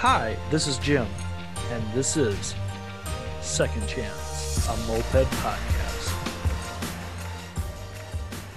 [0.00, 1.06] Hi, this is Jim,
[1.70, 2.54] and this is
[3.40, 6.12] Second Chance, a moped podcast.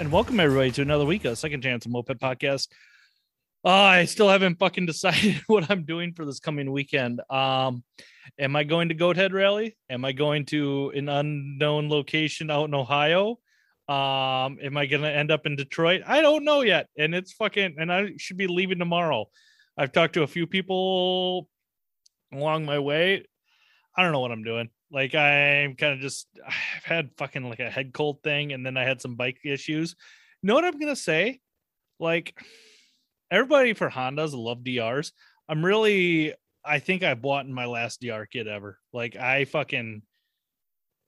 [0.02, 2.68] And welcome everybody to another week of Second Chance, a moped podcast.
[3.64, 7.22] Uh, I still haven't fucking decided what I'm doing for this coming weekend.
[7.30, 7.86] Um,
[8.38, 9.78] am I going to Goat Head Rally?
[9.90, 13.40] Am I going to an unknown location out in Ohio?
[13.88, 16.02] Um, am I gonna end up in Detroit?
[16.06, 17.76] I don't know yet, and it's fucking.
[17.80, 19.30] And I should be leaving tomorrow.
[19.80, 21.48] I've talked to a few people
[22.34, 23.26] along my way.
[23.96, 24.70] I don't know what I'm doing.
[24.92, 28.76] Like I'm kind of just I've had fucking like a head cold thing, and then
[28.76, 29.96] I had some bike issues.
[30.44, 31.40] Know what I'm gonna say?
[31.98, 32.38] Like
[33.32, 35.14] everybody for Hondas love DRs.
[35.48, 36.34] I'm really
[36.66, 38.80] I think I bought in my last DR kit ever.
[38.92, 40.02] Like I fucking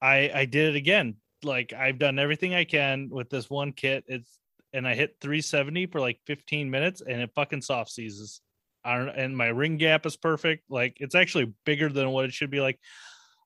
[0.02, 1.18] I I did it again.
[1.44, 4.06] Like I've done everything I can with this one kit.
[4.08, 4.40] It's
[4.72, 8.40] and I hit 370 for like 15 minutes and it fucking soft seizes.
[8.86, 10.64] Don't and my ring gap is perfect.
[10.70, 12.80] Like it's actually bigger than what it should be like.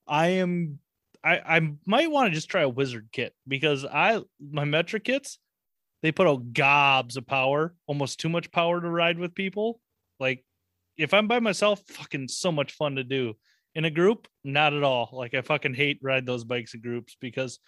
[0.08, 0.80] I am
[1.24, 5.38] I I might want to just try a wizard kit because I my Metrakits
[6.02, 9.80] they put out gobs of power, almost too much power to ride with people.
[10.20, 10.46] Like
[10.98, 13.34] if I'm by myself, fucking so much fun to do.
[13.74, 15.10] In a group, not at all.
[15.12, 17.60] Like I fucking hate ride those bikes in groups because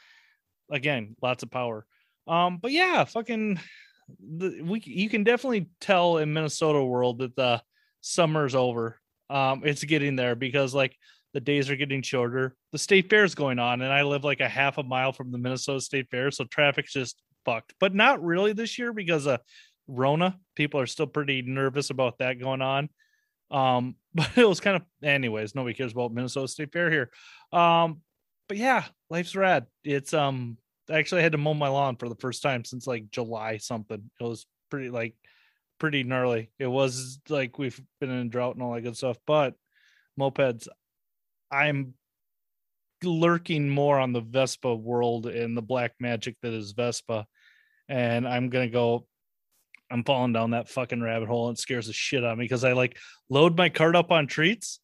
[0.71, 1.85] again, lots of power.
[2.27, 3.59] Um, but yeah, fucking
[4.19, 7.61] the, we you can definitely tell in Minnesota world that the
[8.01, 8.99] summer's over.
[9.29, 10.95] Um, it's getting there because like
[11.33, 12.55] the days are getting shorter.
[12.71, 15.31] The state fair is going on, and I live like a half a mile from
[15.31, 17.73] the Minnesota State Fair, so traffic's just fucked.
[17.79, 19.41] But not really this year because of
[19.87, 20.37] Rona.
[20.55, 22.89] People are still pretty nervous about that going on.
[23.51, 25.53] Um, but it was kind of, anyways.
[25.53, 27.09] Nobody cares about Minnesota State Fair here.
[27.51, 28.01] Um,
[28.47, 29.65] but yeah, life's rad.
[29.83, 30.57] It's um
[30.89, 34.09] I actually had to mow my lawn for the first time since like July something.
[34.19, 35.15] It was pretty like
[35.79, 36.51] pretty gnarly.
[36.59, 39.17] It was like we've been in drought and all that good stuff.
[39.25, 39.55] But
[40.19, 40.67] mopeds,
[41.51, 41.93] I'm
[43.03, 47.25] lurking more on the Vespa world and the black magic that is Vespa.
[47.89, 49.07] And I'm gonna go
[49.89, 52.45] I'm falling down that fucking rabbit hole and it scares the shit out of me
[52.45, 52.97] because I like
[53.29, 54.79] load my cart up on treats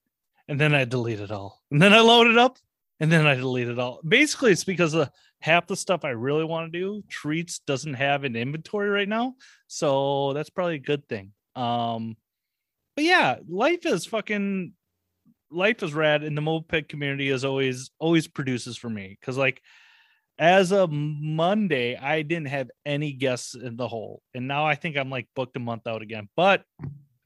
[0.47, 1.61] and then I delete it all.
[1.71, 2.57] And then I load it up
[2.99, 3.99] and then I delete it all.
[4.07, 5.09] Basically, it's because of
[5.43, 9.35] half the stuff I really want to do, treats doesn't have an inventory right now.
[9.67, 11.33] So that's probably a good thing.
[11.53, 12.15] Um,
[12.95, 14.71] but yeah, life is fucking
[15.51, 19.61] life is rad, and the moped community is always always produces for me because like
[20.39, 24.95] as of Monday, I didn't have any guests in the hole, and now I think
[24.95, 26.29] I'm like booked a month out again.
[26.37, 26.63] But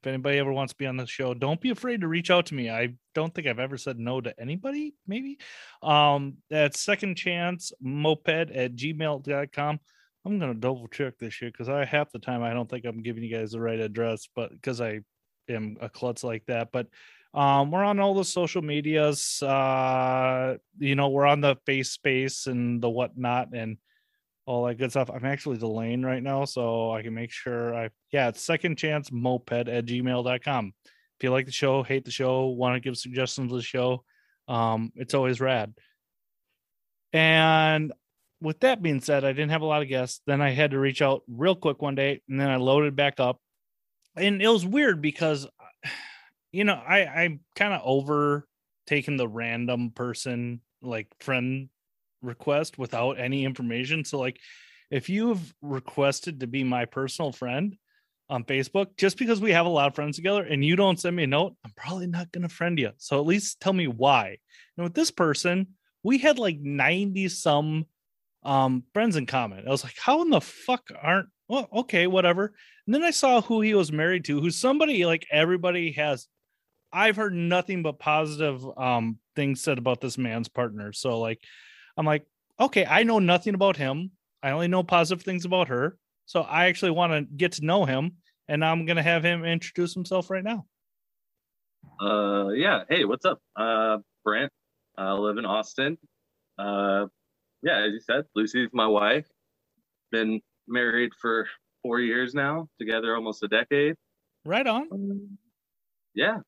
[0.08, 2.56] anybody ever wants to be on the show, don't be afraid to reach out to
[2.56, 2.70] me.
[2.70, 5.38] I don't think I've ever said no to anybody, maybe.
[5.84, 9.80] Um, that's second chance moped at gmail.com.
[10.26, 13.02] I'm gonna double check this year because I half the time I don't think I'm
[13.02, 15.02] giving you guys the right address, but because I
[15.48, 16.72] am a klutz like that.
[16.72, 16.88] But
[17.34, 19.42] um, we're on all the social medias.
[19.42, 23.78] Uh, you know, we're on the face space and the whatnot, and
[24.48, 25.12] all that good stuff.
[25.14, 29.12] I'm actually delaying right now, so I can make sure I yeah, it's second chance
[29.12, 30.74] moped at gmail.com.
[30.86, 34.04] If you like the show, hate the show, want to give suggestions of the show,
[34.48, 35.74] um, it's always rad.
[37.12, 37.92] And
[38.40, 40.22] with that being said, I didn't have a lot of guests.
[40.26, 43.20] Then I had to reach out real quick one day, and then I loaded back
[43.20, 43.40] up.
[44.16, 45.46] And it was weird because
[46.54, 48.48] you know, I I'm kind of over
[48.86, 51.68] taking the random person like friend
[52.22, 54.06] request without any information.
[54.06, 54.40] So like
[54.90, 57.76] if you've requested to be my personal friend
[58.30, 61.16] on Facebook, just because we have a lot of friends together and you don't send
[61.16, 62.92] me a note, I'm probably not gonna friend you.
[62.98, 64.38] So at least tell me why.
[64.78, 65.68] And with this person,
[66.04, 67.86] we had like 90 some
[68.44, 69.68] um friends in common.
[69.68, 72.54] I was like, how in the fuck aren't well, okay, whatever.
[72.86, 76.28] And then I saw who he was married to, who's somebody like everybody has
[76.92, 80.94] I've heard nothing but positive um things said about this man's partner.
[80.94, 81.42] So like
[81.98, 82.26] I'm like,
[82.60, 84.12] okay, I know nothing about him.
[84.44, 85.98] I only know positive things about her.
[86.26, 89.94] So I actually want to get to know him, and I'm gonna have him introduce
[89.94, 90.66] himself right now.
[92.00, 92.84] Uh, yeah.
[92.90, 93.40] Hey, what's up?
[93.56, 94.52] Uh, Brent.
[94.98, 95.98] I live in Austin.
[96.58, 97.06] Uh,
[97.64, 99.28] yeah, as you said, Lucy's my wife.
[100.12, 101.48] Been married for
[101.82, 103.96] four years now, together almost a decade.
[104.44, 104.88] Right on.
[104.92, 105.38] Um,
[106.14, 106.40] yeah.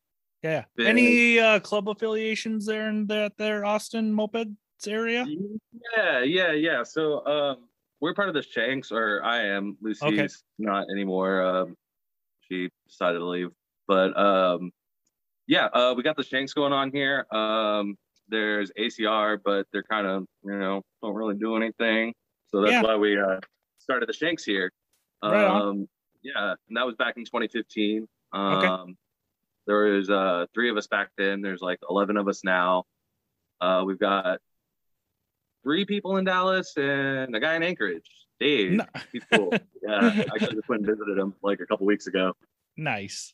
[0.43, 0.65] Yeah.
[0.75, 4.55] Been, Any uh, club affiliations there in that there Austin mopeds
[4.87, 5.25] area?
[5.95, 6.83] Yeah, yeah, yeah.
[6.83, 7.57] So um,
[8.01, 9.77] we're part of the Shanks, or I am.
[9.81, 10.27] Lucy's okay.
[10.57, 11.41] not anymore.
[11.41, 11.75] Um,
[12.41, 13.49] she decided to leave,
[13.87, 14.71] but um,
[15.47, 17.25] yeah, uh, we got the Shanks going on here.
[17.31, 17.97] Um,
[18.27, 22.13] there's ACR, but they're kind of you know don't really do anything.
[22.47, 22.81] So that's yeah.
[22.81, 23.39] why we uh,
[23.79, 24.71] started the Shanks here.
[25.23, 25.87] Right um,
[26.23, 28.07] yeah, and that was back in 2015.
[28.31, 28.93] Um, okay.
[29.67, 31.41] there was uh, three of us back then.
[31.41, 32.83] There's like 11 of us now.
[33.61, 34.39] Uh, we've got
[35.63, 38.09] three people in Dallas and a guy in Anchorage.
[38.39, 38.85] Dave, no.
[39.11, 39.51] he's cool.
[39.83, 42.33] yeah, I just went and visited him like a couple weeks ago.
[42.77, 43.33] Nice.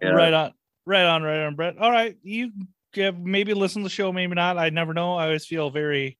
[0.00, 0.10] Yeah.
[0.10, 0.52] Right on.
[0.84, 1.22] Right on.
[1.22, 1.78] Right on, Brett.
[1.78, 2.52] All right, you
[2.92, 4.58] give maybe listen to the show, maybe not.
[4.58, 5.14] I never know.
[5.14, 6.18] I always feel very,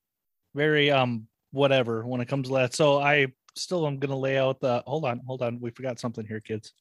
[0.54, 2.75] very um whatever when it comes to that.
[2.75, 4.82] So I still am gonna lay out the.
[4.87, 5.60] Hold on, hold on.
[5.60, 6.72] We forgot something here, kids.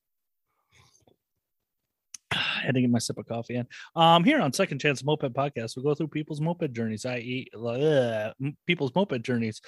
[2.62, 3.68] I had to get my sip of coffee in.
[3.96, 8.31] Um, here on Second Chance Moped Podcast, we go through people's moped journeys, i.e., uh,
[8.68, 9.62] people's moped journeys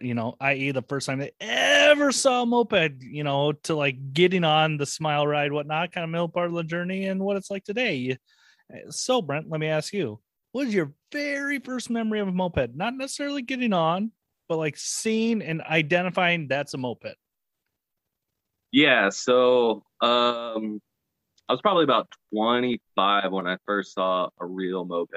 [0.00, 4.12] you know, i.e., the first time they ever saw a moped, you know, to like
[4.12, 7.36] getting on the smile ride, whatnot, kind of middle part of the journey, and what
[7.36, 8.16] it's like today.
[8.72, 10.20] Eh, so, Brent, let me ask you,
[10.52, 12.74] what is your very first memory of a moped?
[12.74, 14.12] Not necessarily getting on,
[14.48, 17.14] but like seeing and identifying that's a moped.
[18.72, 19.10] Yeah.
[19.10, 20.80] So, um,
[21.48, 25.12] I was probably about 25 when I first saw a real moped.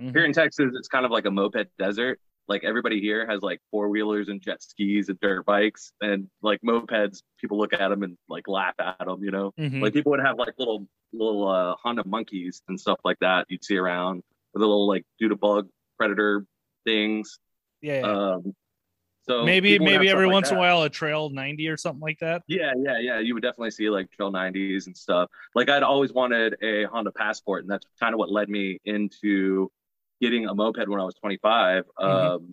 [0.00, 0.10] Mm-hmm.
[0.10, 2.18] Here in Texas, it's kind of like a moped desert
[2.50, 6.60] like everybody here has like four wheelers and jet skis and dirt bikes and like
[6.62, 9.80] mopeds people look at them and like laugh at them you know mm-hmm.
[9.80, 13.64] like people would have like little little uh, honda monkeys and stuff like that you'd
[13.64, 14.22] see around
[14.52, 15.04] with a little like
[15.40, 16.44] bug predator
[16.84, 17.38] things
[17.80, 18.32] yeah, yeah.
[18.34, 18.52] um
[19.22, 22.18] so maybe maybe every once like in a while a trail 90 or something like
[22.20, 25.82] that yeah yeah yeah you would definitely see like trail 90s and stuff like i'd
[25.82, 29.70] always wanted a honda passport and that's kind of what led me into
[30.20, 31.84] getting a moped when I was 25.
[31.98, 32.04] Mm-hmm.
[32.06, 32.52] Um,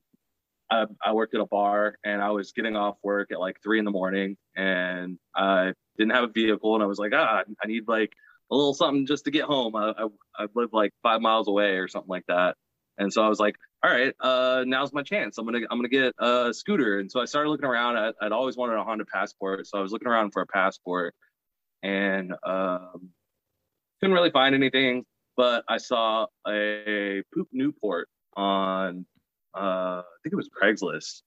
[0.69, 3.79] I, I, worked at a bar and I was getting off work at like three
[3.79, 7.67] in the morning and I didn't have a vehicle and I was like, ah, I
[7.67, 8.11] need like
[8.51, 9.75] a little something just to get home.
[9.75, 12.57] I, I, I live like five miles away or something like that.
[12.97, 15.37] And so I was like, all right, uh, now's my chance.
[15.37, 16.99] I'm gonna I'm gonna get a scooter.
[16.99, 17.97] And so I started looking around.
[17.97, 21.13] I, would always wanted a Honda Passport, so I was looking around for a passport,
[21.83, 23.09] and um,
[23.99, 25.05] couldn't really find anything
[25.37, 29.05] but I saw a Puch Newport on
[29.55, 31.21] uh, I think it was Craigslist,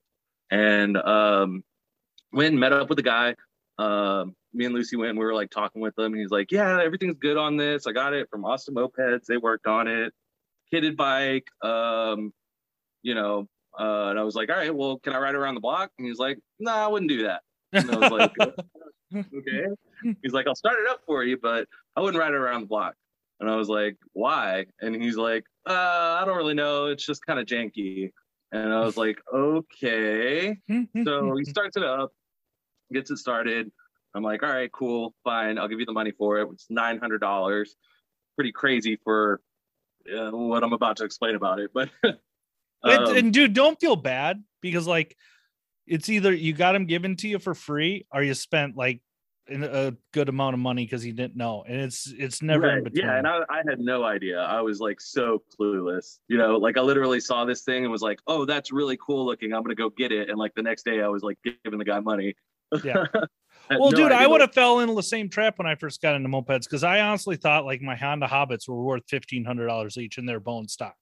[0.51, 1.65] and um,
[2.33, 3.35] went and met up with the guy.
[3.79, 6.13] Um, me and Lucy went and we were like talking with him.
[6.13, 7.87] And he's like, "Yeah, everything's good on this.
[7.87, 9.25] I got it from Austin Mopeds.
[9.27, 10.13] They worked on it.
[10.73, 11.49] Kitted bike.
[11.63, 12.33] Um,
[13.03, 15.61] you know." Uh, and I was like, "All right, well, can I ride around the
[15.61, 18.33] block?" And he's like, "No, nah, I wouldn't do that." And I was like,
[19.15, 19.67] "Okay."
[20.23, 22.67] He's like, "I'll start it up for you, but I wouldn't ride it around the
[22.67, 22.95] block."
[23.41, 24.67] And I was like, why?
[24.81, 26.87] And he's like, uh, I don't really know.
[26.87, 28.13] It's just kind of janky.
[28.53, 30.59] And I was like, okay.
[31.05, 32.13] so he starts it up,
[32.93, 33.73] gets it started.
[34.15, 35.59] I'm like, all right, cool, fine.
[35.59, 36.49] I'll give you the money for it.
[36.53, 37.77] It's nine hundred dollars.
[38.37, 39.41] Pretty crazy for
[40.13, 41.89] uh, what I'm about to explain about it, but.
[42.05, 42.15] um,
[42.85, 45.17] and, and dude, don't feel bad because like
[45.87, 49.01] it's either you got them given to you for free or you spent like
[49.51, 52.79] a good amount of money because he didn't know, and it's it's never right.
[52.79, 53.05] in between.
[53.05, 54.39] Yeah, and I, I had no idea.
[54.39, 56.19] I was like so clueless.
[56.29, 59.27] You know, like I literally saw this thing and was like, "Oh, that's really cool
[59.27, 59.53] looking.
[59.53, 61.85] I'm gonna go get it." And like the next day, I was like giving the
[61.85, 62.35] guy money.
[62.85, 63.05] Yeah.
[63.71, 66.03] Uh, well, no dude, I would have fell into the same trap when I first
[66.03, 69.69] got into mopeds because I honestly thought like my Honda Hobbits were worth fifteen hundred
[69.69, 70.97] dollars each in their bone stock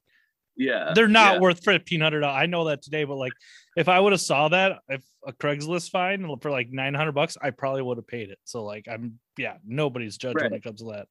[0.58, 1.40] yeah they're not yeah.
[1.40, 2.24] worth fifteen hundred.
[2.24, 3.32] I know that today, but like
[3.76, 7.38] if I would have saw that if a Craigslist find for like nine hundred bucks,
[7.40, 8.38] I probably would have paid it.
[8.44, 10.50] So like I'm yeah, nobody's judge right.
[10.50, 11.06] when it comes to that.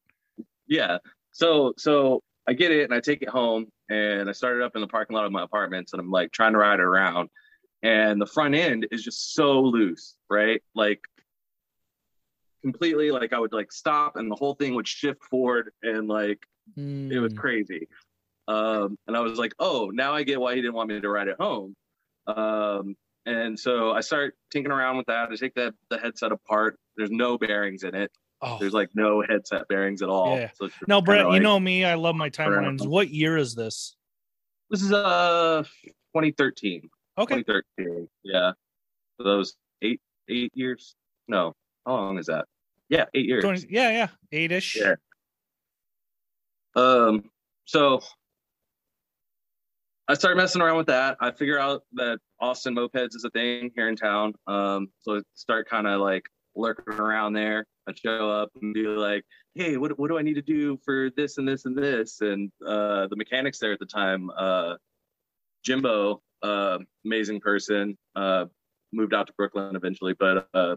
[0.68, 0.98] Yeah.
[1.32, 4.82] So so I get it and I take it home and I started up in
[4.82, 7.30] the parking lot of my apartments and I'm like trying to ride it around
[7.84, 10.62] and the front end is just so loose, right?
[10.76, 11.00] Like
[12.62, 16.40] completely like I would like stop and the whole thing would shift forward and like
[16.78, 17.12] mm.
[17.12, 17.40] it was hmm.
[17.40, 17.88] crazy.
[18.48, 21.10] Um, and I was like, oh, now I get why he didn't want me to
[21.10, 21.76] ride it home.
[22.28, 22.96] Um,
[23.26, 25.30] and so I start tinkering around with that.
[25.30, 26.80] I take the, the headset apart.
[26.96, 28.12] There's no bearings in it.
[28.42, 28.58] Oh.
[28.60, 30.38] There's like no headset bearings at all.
[30.38, 30.52] Yeah.
[30.56, 31.84] So now, Brett, like, you know me.
[31.84, 32.88] I love my timelines.
[32.88, 33.96] What year is this?
[34.70, 35.64] This is uh
[36.16, 36.90] 2013.
[37.18, 37.44] Okay.
[37.44, 38.08] 2013.
[38.24, 38.52] Yeah.
[39.18, 40.00] So those eight
[40.30, 40.96] eight years.
[41.28, 41.54] No,
[41.88, 42.46] how long is that?
[42.90, 43.44] Yeah, eight years.
[43.44, 44.76] 20, yeah, yeah, eight ish.
[44.76, 44.96] Yeah.
[46.76, 47.24] Um.
[47.66, 48.02] So
[50.08, 51.18] I started messing around with that.
[51.20, 54.34] I figure out that Austin mopeds is a thing here in town.
[54.46, 56.24] Um, so I start kind of like
[56.56, 57.66] lurking around there.
[57.88, 59.24] I show up and be like,
[59.56, 62.52] "Hey, what what do I need to do for this and this and this?" And
[62.66, 64.76] uh, the mechanics there at the time, uh,
[65.64, 68.46] Jimbo, uh, amazing person, uh,
[68.94, 70.76] moved out to Brooklyn eventually, but uh,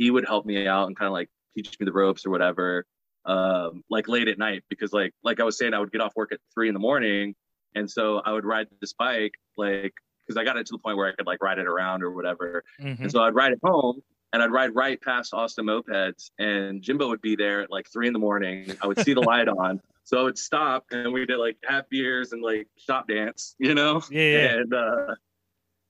[0.00, 2.86] he would help me out and kind of like teach me the ropes or whatever.
[3.26, 6.16] Um, like late at night because like like I was saying, I would get off
[6.16, 7.34] work at three in the morning
[7.74, 9.92] and so I would ride this bike, like,
[10.26, 12.10] because I got it to the point where I could like ride it around or
[12.10, 12.64] whatever.
[12.80, 13.04] Mm-hmm.
[13.04, 14.02] And so I'd ride it home
[14.32, 18.06] and I'd ride right past Austin Mopeds, and Jimbo would be there at like three
[18.06, 18.72] in the morning.
[18.80, 21.88] I would see the light on, so I would stop, and we did like have
[21.90, 24.54] beers and like shop dance, you know, Yeah, yeah.
[24.54, 25.14] and uh,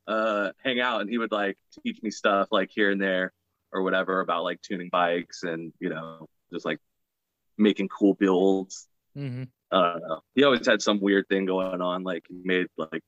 [0.06, 3.34] uh, hang out, and he would like teach me stuff like here and there
[3.72, 6.78] or whatever about like tuning bikes and you know just like
[7.58, 8.88] making cool builds.
[9.14, 9.98] hmm I.
[10.34, 13.02] He always had some weird thing going on, like he made like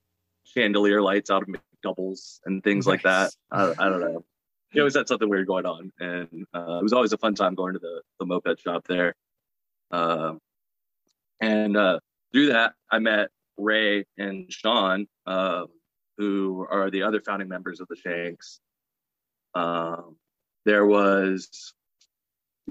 [0.44, 1.48] chandelier lights out of
[1.82, 3.32] doubles and things like that.
[3.50, 4.24] I, I don't know.
[4.70, 7.54] He always had something weird going on, and uh, it was always a fun time
[7.54, 9.14] going to the the moped shop there.
[9.90, 10.38] Um,
[11.40, 11.98] and uh,
[12.32, 13.28] through that, I met
[13.58, 15.66] Ray and Sean, um,
[16.16, 18.60] who are the other founding members of the Shanks.
[19.54, 20.16] Um,
[20.64, 21.74] there was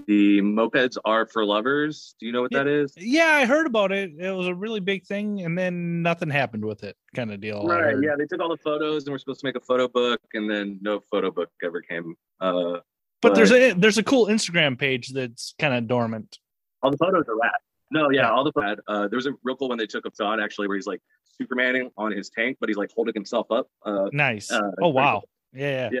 [0.06, 2.14] the mopeds are for lovers.
[2.18, 2.94] Do you know what that is?
[2.96, 4.12] Yeah, I heard about it.
[4.18, 7.66] It was a really big thing, and then nothing happened with it, kind of deal.
[7.66, 7.94] Right.
[8.02, 10.50] Yeah, they took all the photos and we're supposed to make a photo book, and
[10.50, 12.14] then no photo book ever came.
[12.40, 12.78] Uh,
[13.20, 16.38] But there's a there's a cool Instagram page that's kind of dormant.
[16.82, 17.52] all the photos are rad.
[17.90, 18.78] No, yeah, all the rad.
[18.88, 21.02] Uh, there was a real cool one they took of John actually, where he's like
[21.40, 23.66] Supermaning on his tank, but he's like holding himself up.
[23.84, 24.50] Uh, Nice.
[24.50, 25.22] Uh, oh wow.
[25.52, 25.90] Yeah.
[25.90, 26.00] Yeah.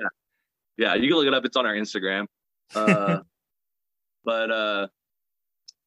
[0.76, 1.44] you can look it up.
[1.44, 2.26] It's on our Instagram.
[2.74, 3.20] Uh,
[4.24, 4.86] but uh,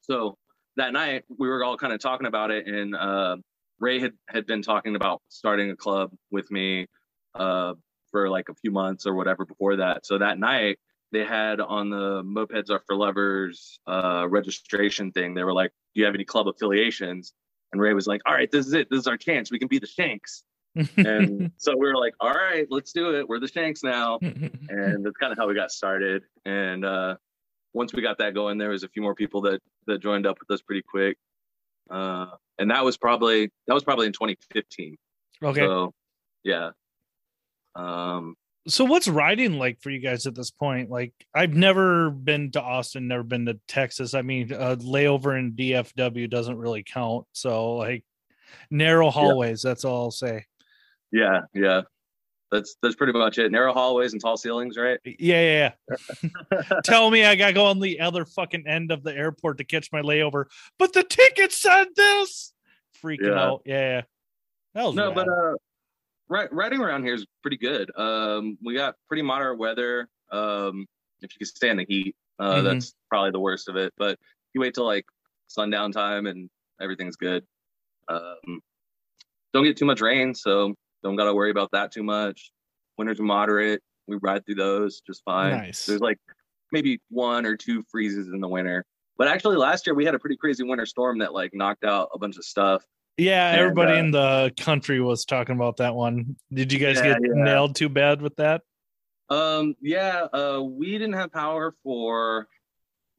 [0.01, 0.37] so
[0.77, 3.37] that night we were all kind of talking about it, and uh,
[3.79, 6.87] Ray had had been talking about starting a club with me
[7.33, 7.73] uh,
[8.11, 10.05] for like a few months or whatever before that.
[10.05, 10.79] So that night
[11.11, 15.33] they had on the Mopeds Are for Lovers uh, registration thing.
[15.33, 17.33] They were like, "Do you have any club affiliations?"
[17.71, 18.89] And Ray was like, "All right, this is it.
[18.89, 19.51] This is our chance.
[19.51, 20.43] We can be the Shanks."
[20.97, 23.27] And so we were like, "All right, let's do it.
[23.27, 26.23] We're the Shanks now." and that's kind of how we got started.
[26.45, 27.15] And uh,
[27.73, 30.37] once we got that going, there was a few more people that that joined up
[30.39, 31.17] with us pretty quick.
[31.89, 32.27] Uh,
[32.57, 34.97] and that was probably that was probably in 2015.
[35.43, 35.61] okay.
[35.61, 35.93] So
[36.43, 36.71] yeah.
[37.75, 38.35] Um,
[38.67, 42.61] so what's riding like for you guys at this point like i've never been to
[42.61, 47.75] austin never been to texas i mean a layover in dfw doesn't really count so
[47.75, 48.03] like
[48.71, 50.43] narrow hallways that's all i'll say
[51.11, 51.81] yeah, yeah.
[52.51, 53.51] That's that's pretty much it.
[53.51, 54.99] Narrow hallways and tall ceilings, right?
[55.03, 56.79] yeah yeah, yeah.
[56.83, 59.91] tell me i gotta go on the other fucking end of the airport to catch
[59.91, 60.45] my layover
[60.77, 62.53] but the ticket said this
[63.03, 63.41] freaking Yeah.
[63.43, 64.01] out yeah, yeah.
[64.75, 65.15] that was no, rad.
[65.15, 65.53] but uh,
[66.29, 67.91] ri- riding around here is pretty good.
[67.97, 70.07] Um, we got pretty moderate weather.
[70.31, 70.85] Um,
[71.21, 72.63] if you can stand the heat, uh, Mhm.
[72.63, 73.91] that's probably the worst of it.
[73.97, 74.19] But
[74.53, 75.05] you wait till like
[75.47, 76.49] sundown time and
[76.81, 77.43] everything's good.
[78.07, 78.61] Um,
[79.53, 80.73] don't get too much rain, so
[81.05, 82.51] don't got to worry about that too much.
[82.97, 83.81] Winters are moderate.
[84.07, 85.51] We ride through those just fine.
[85.51, 85.85] Nice.
[85.85, 86.17] There's like
[86.71, 88.83] maybe one or two freezes in the winter.
[89.17, 92.09] But actually, last year we had a pretty crazy winter storm that like knocked out
[92.13, 92.83] a bunch of stuff.
[93.17, 96.97] yeah and, everybody uh, in the country was talking about that one did you guys
[96.97, 97.43] Yeah, get yeah.
[97.43, 98.61] nailed too bad with that
[99.29, 102.47] Um, yeah, uh, we didn't have power for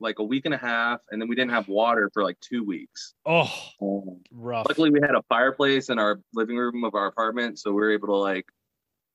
[0.00, 2.64] like a week and a half, and then we didn't have water for like two
[2.64, 3.14] weeks.
[3.24, 3.50] oh
[3.80, 7.70] Um, rough luckily, we had a fireplace in our living room of our apartment, so
[7.70, 8.46] we were able to like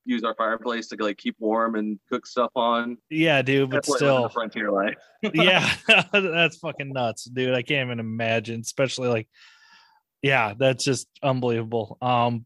[0.05, 2.97] use our fireplace to like keep warm and cook stuff on.
[3.09, 4.97] Yeah, dude, but living still, the frontier life.
[5.33, 5.71] yeah,
[6.13, 7.53] that's fucking nuts, dude.
[7.53, 9.27] I can't even imagine, especially like,
[10.21, 11.97] yeah, that's just unbelievable.
[12.01, 12.45] Um,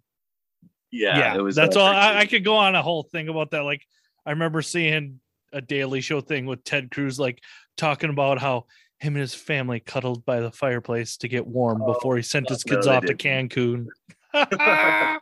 [0.91, 1.55] yeah, yeah, it was.
[1.55, 1.87] that's uh, all.
[1.87, 3.63] I, I could go on a whole thing about that.
[3.63, 3.81] Like,
[4.25, 5.19] I remember seeing
[5.53, 7.41] a Daily Show thing with Ted Cruz, like
[7.77, 8.65] talking about how
[8.99, 12.49] him and his family cuddled by the fireplace to get warm Oh, before he sent
[12.49, 13.51] his kids off to didn't.
[13.51, 13.87] Cancun.
[14.33, 15.19] I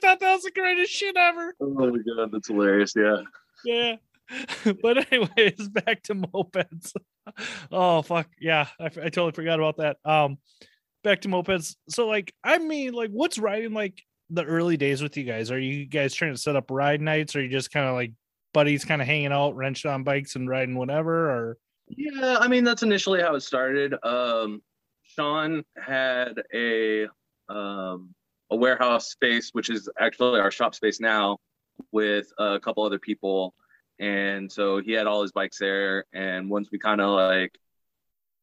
[0.00, 1.54] thought that was the greatest shit ever.
[1.60, 2.92] Oh my god, that's hilarious.
[2.96, 3.16] Yeah.
[3.64, 3.96] yeah
[4.82, 6.92] but anyways back to mopeds
[7.72, 10.38] oh fuck yeah I totally forgot about that um
[11.02, 14.00] back to mopeds so like i mean like what's riding like
[14.30, 17.34] the early days with you guys are you guys trying to set up ride nights
[17.34, 18.12] or you just kind of like
[18.52, 22.64] buddies kind of hanging out wrenching on bikes and riding whatever or Yeah, I mean
[22.64, 23.94] that's initially how it started.
[24.02, 24.62] Um,
[25.02, 27.06] Sean had a
[27.48, 28.14] um,
[28.50, 31.38] a warehouse space, which is actually our shop space now,
[31.92, 33.54] with a couple other people,
[33.98, 36.04] and so he had all his bikes there.
[36.12, 37.56] And once we kind of like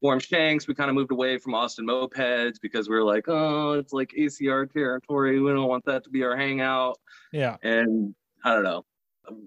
[0.02, 3.74] formed Shanks, we kind of moved away from Austin mopeds because we were like, oh,
[3.74, 5.40] it's like ACR territory.
[5.40, 6.98] We don't want that to be our hangout
[7.32, 8.86] yeah and I don't know,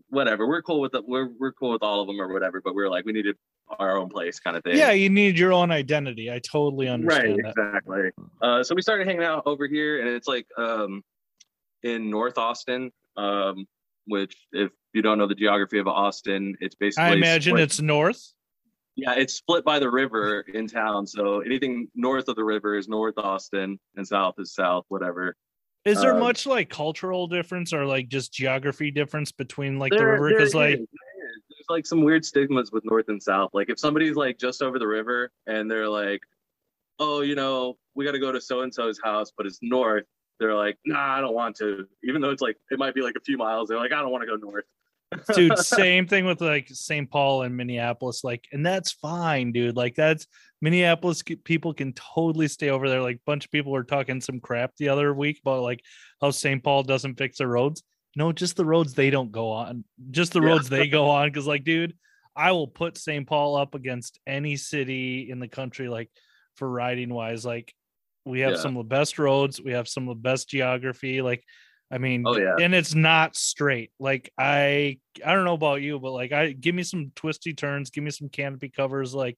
[0.09, 0.47] whatever.
[0.47, 1.07] We're cool with it.
[1.07, 2.61] We're we're cool with all of them or whatever.
[2.63, 3.37] But we are like, we needed
[3.79, 4.77] our own place, kind of thing.
[4.77, 8.11] yeah you need your own identity i totally right, understand that exactly.
[8.43, 11.03] Uh, so we started hanging out over here, and it's like um,
[11.85, 13.67] in North Austin, um,
[14.07, 17.81] which if you don't know the geography of Austin, it's basically i imagine split- it's
[17.81, 18.33] north
[18.97, 21.07] yeah, it's split by the river in town.
[21.07, 25.37] So anything north of the river is North Austin, and south is South, whatever.
[25.85, 30.05] Is there Um, much like cultural difference or like just geography difference between like the
[30.05, 31.43] river because like is, there is.
[31.49, 33.51] There's like some weird stigmas with north and south.
[33.55, 36.21] Like if somebody's like just over the river and they're like,
[36.99, 40.05] "Oh, you know, we got to go to so and so's house, but it's north."
[40.39, 43.17] They're like, "Nah, I don't want to." Even though it's like it might be like
[43.17, 44.65] a few miles, they're like, "I don't want to go north."
[45.35, 49.95] Dude same thing with like st paul and minneapolis like and that's fine dude like
[49.95, 50.27] that's
[50.61, 54.41] minneapolis people can totally stay over there like a bunch of people were talking some
[54.41, 55.83] crap the other week about like
[56.21, 57.83] how st paul doesn't fix the roads
[58.17, 61.47] no just the roads they don't go on just the roads they go on because
[61.47, 61.95] like dude
[62.37, 66.11] i will put st paul up against any city in the country like
[66.57, 67.73] for riding wise like
[68.25, 68.59] we have yeah.
[68.59, 71.43] some of the best roads we have some of the best geography like
[71.91, 72.55] I mean, oh, yeah.
[72.61, 73.91] and it's not straight.
[73.99, 77.91] Like I I don't know about you, but like I give me some twisty turns,
[77.91, 79.37] give me some canopy covers like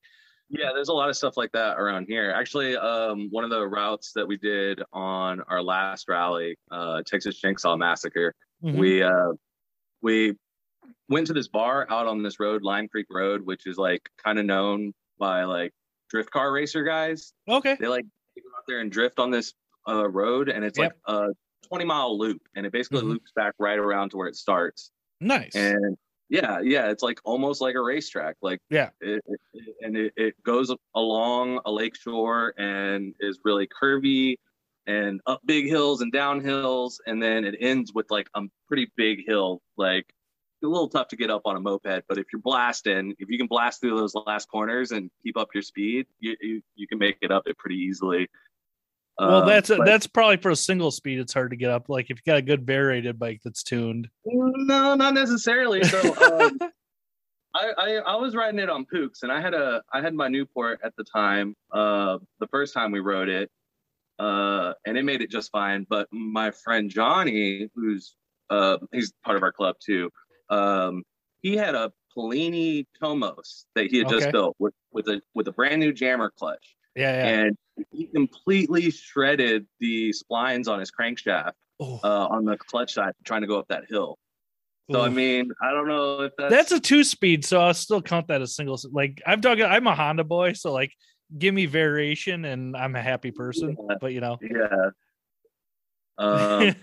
[0.52, 2.30] yeah, there's a lot of stuff like that around here.
[2.30, 7.40] Actually, um, one of the routes that we did on our last rally, uh, Texas
[7.40, 8.76] Chainsaw Massacre, mm-hmm.
[8.76, 9.32] we uh,
[10.02, 10.36] we
[11.08, 14.38] went to this bar out on this road, Lime Creek Road, which is like kind
[14.38, 15.72] of known by like
[16.10, 17.32] drift car racer guys.
[17.48, 17.78] Okay.
[17.80, 18.04] They like
[18.36, 19.54] go out there and drift on this
[19.88, 20.92] uh, road, and it's yep.
[21.06, 21.28] like a
[21.68, 23.10] 20 mile loop and it basically mm-hmm.
[23.10, 24.90] loops back right around to where it starts.
[25.20, 25.54] Nice.
[25.54, 25.96] And
[26.28, 28.36] yeah, yeah, it's like almost like a racetrack.
[28.40, 33.68] Like yeah, it, it, and it, it goes along a lake shore and is really
[33.68, 34.36] curvy
[34.86, 38.90] and up big hills and down hills, and then it ends with like a pretty
[38.96, 39.60] big hill.
[39.76, 40.06] Like
[40.64, 43.36] a little tough to get up on a moped, but if you're blasting, if you
[43.36, 46.98] can blast through those last corners and keep up your speed, you you, you can
[46.98, 48.28] make it up it pretty easily.
[49.18, 51.18] Well, um, that's a, that's probably for a single speed.
[51.18, 51.88] It's hard to get up.
[51.88, 54.08] Like if you got a good variated bike that's tuned.
[54.24, 55.82] No, not necessarily.
[55.84, 56.58] So um,
[57.54, 60.28] I, I, I was riding it on Puchs, and I had a I had my
[60.28, 61.54] Newport at the time.
[61.70, 63.50] Uh, the first time we rode it,
[64.18, 65.86] uh, and it made it just fine.
[65.88, 68.16] But my friend Johnny, who's
[68.48, 70.10] uh, he's part of our club too.
[70.48, 71.02] Um,
[71.42, 74.16] he had a Polini Tomos that he had okay.
[74.16, 76.76] just built with with a with a brand new jammer clutch.
[76.94, 77.40] Yeah, yeah.
[77.40, 77.56] And
[77.90, 82.00] he completely shredded the splines on his crankshaft oh.
[82.02, 84.18] uh, on the clutch side trying to go up that hill.
[84.90, 85.04] So Ooh.
[85.04, 88.28] I mean, I don't know if that's that's a two speed, so I'll still count
[88.28, 88.78] that as single.
[88.90, 90.92] Like I'm talking, I'm a Honda boy, so like
[91.38, 93.76] give me variation and I'm a happy person.
[93.88, 93.96] Yeah.
[94.00, 94.90] But you know, yeah,
[96.18, 96.74] um,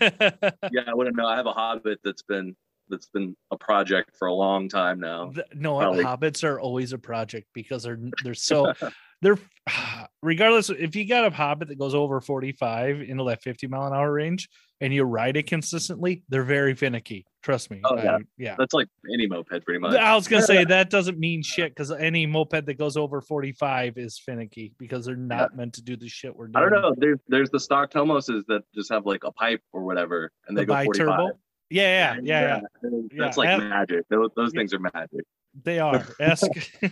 [0.72, 1.26] yeah, I wouldn't know.
[1.26, 2.56] I have a Hobbit that's been
[2.88, 5.30] that's been a project for a long time now.
[5.30, 6.04] The, no, Probably.
[6.04, 8.72] Hobbits are always a project because they're they're so
[9.22, 9.38] they're
[10.22, 13.94] regardless if you got a hobbit that goes over 45 into that 50 mile an
[13.94, 14.48] hour range
[14.82, 17.26] and you ride it consistently they're very finicky.
[17.42, 17.80] Trust me.
[17.84, 18.18] Oh, yeah.
[18.36, 18.54] yeah.
[18.58, 19.96] That's like any moped pretty much.
[19.96, 23.96] I was gonna say that doesn't mean shit because any moped that goes over 45
[23.96, 25.56] is finicky because they're not yeah.
[25.56, 26.94] meant to do the shit we're doing i don't know.
[26.96, 30.62] There's there's the stock tomoses that just have like a pipe or whatever and they
[30.62, 31.38] the go 45 turbo?
[31.70, 32.90] yeah yeah yeah, yeah.
[33.18, 34.04] that's like magic.
[34.10, 35.24] Those, those things are magic.
[35.62, 36.06] They are.
[36.20, 36.46] Ask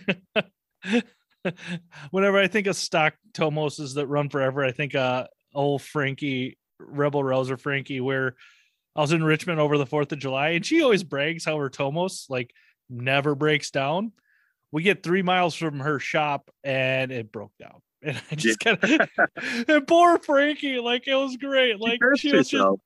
[2.10, 7.22] whenever I think of stock Tomoses that run forever, I think uh old Frankie Rebel
[7.22, 8.36] Rouser Frankie, where
[8.94, 11.70] I was in Richmond over the Fourth of July, and she always brags how her
[11.70, 12.52] Tomos like
[12.88, 14.12] never breaks down.
[14.70, 17.80] We get three miles from her shop, and it broke down.
[18.00, 19.08] And I just kind of
[19.68, 21.80] and poor Frankie, like it was great.
[21.80, 22.78] Like she, she was just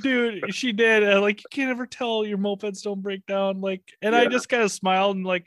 [0.00, 1.06] dude, she did.
[1.06, 3.60] Uh, like you can't ever tell your mopeds don't break down.
[3.60, 4.22] Like, and yeah.
[4.22, 5.46] I just kind of smiled and like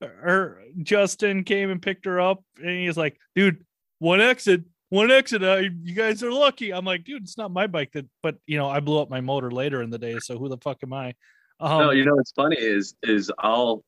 [0.00, 3.64] her Justin came and picked her up, and he's like, "Dude,
[3.98, 5.42] one exit, one exit.
[5.42, 8.58] Uh, you guys are lucky." I'm like, "Dude, it's not my bike that." But you
[8.58, 10.92] know, I blew up my motor later in the day, so who the fuck am
[10.92, 11.14] I?
[11.60, 13.84] Um, no, you know what's funny is is I'll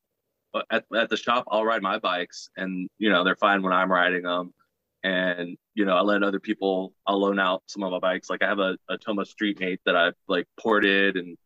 [0.71, 3.91] at at the shop I'll ride my bikes, and you know they're fine when I'm
[3.91, 4.53] riding them,
[5.03, 8.29] and you know I let other people I'll loan out some of my bikes.
[8.29, 11.39] Like I have a, a Tomos Street Mate that I've like ported and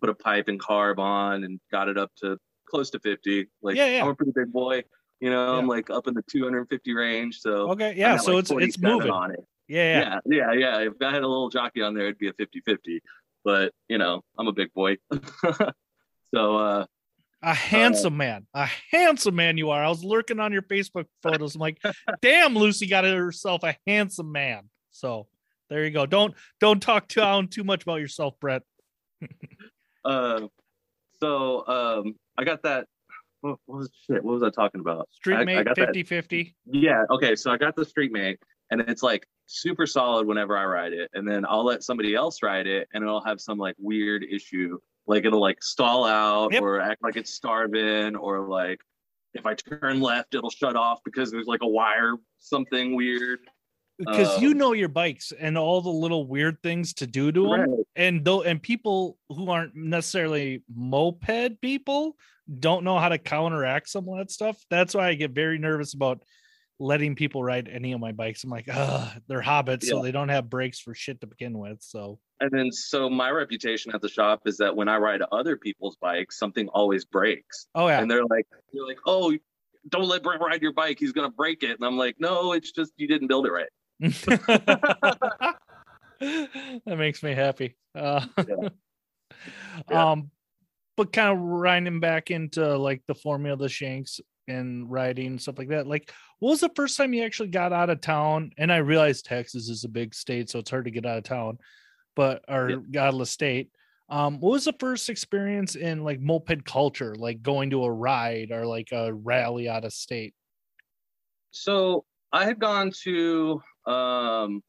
[0.00, 3.48] put a pipe and carb on and got it up to close to 50.
[3.62, 4.02] Like yeah, yeah.
[4.02, 4.82] I'm a pretty big boy.
[5.20, 5.58] You know, yeah.
[5.58, 7.40] I'm like up in the 250 range.
[7.40, 8.16] So okay, yeah.
[8.16, 9.44] So like it's it's moving on it.
[9.66, 10.78] Yeah, yeah, yeah, yeah.
[10.80, 13.00] If I had a little jockey on there, it'd be a 50-50.
[13.44, 14.96] But you know, I'm a big boy.
[16.34, 16.86] so uh
[17.42, 19.84] a handsome uh, man, a handsome man you are.
[19.84, 21.54] I was lurking on your Facebook photos.
[21.54, 21.78] I'm like,
[22.22, 24.68] damn, Lucy got herself a handsome man.
[24.90, 25.28] So
[25.70, 26.06] there you go.
[26.06, 28.62] Don't don't talk down too much about yourself, Brett.
[30.04, 30.48] uh,
[31.22, 32.86] so um, I got that.
[33.40, 34.22] What, what, was shit?
[34.24, 35.08] What was I talking about?
[35.12, 36.56] Street Mate 50 50.
[36.66, 37.04] Yeah.
[37.10, 37.36] Okay.
[37.36, 38.38] So I got the Street Mate,
[38.70, 41.10] and it's like super solid whenever I ride it.
[41.14, 44.78] And then I'll let somebody else ride it, and it'll have some like weird issue.
[45.06, 46.62] Like it'll like stall out yep.
[46.62, 48.80] or act like it's starving, or like
[49.34, 53.40] if I turn left, it'll shut off because there's like a wire, something weird.
[53.98, 57.42] Because Um, you know your bikes and all the little weird things to do to
[57.42, 57.86] them, Right.
[57.96, 62.16] and though and people who aren't necessarily moped people
[62.60, 64.64] don't know how to counteract some of that stuff.
[64.70, 66.22] That's why I get very nervous about
[66.80, 68.44] letting people ride any of my bikes.
[68.44, 71.82] I'm like, ah, they're hobbits, so they don't have brakes for shit to begin with.
[71.82, 75.56] So And then, so my reputation at the shop is that when I ride other
[75.56, 77.66] people's bikes, something always breaks.
[77.74, 79.36] oh yeah, And they're like, you're like, oh,
[79.88, 80.98] don't let Brent ride your bike.
[81.00, 81.72] He's gonna break it.
[81.78, 83.68] And I'm like, no, it's just you didn't build it right.
[84.00, 85.58] that
[86.86, 87.76] makes me happy.
[87.94, 88.68] Uh, Yeah.
[89.90, 90.12] Yeah.
[90.12, 90.30] Um,
[90.96, 95.40] but kind of riding back into like the formula of the Shanks and riding and
[95.40, 95.86] stuff like that.
[95.86, 98.50] Like, what was the first time you actually got out of town?
[98.58, 101.24] And I realize Texas is a big state, so it's hard to get out of
[101.24, 101.58] town,
[102.16, 103.10] but our Yeah.
[103.12, 103.70] the state.
[104.08, 108.50] Um, what was the first experience in like moped culture, like going to a ride
[108.50, 110.34] or like a rally out of state?
[111.50, 114.62] So I had gone to um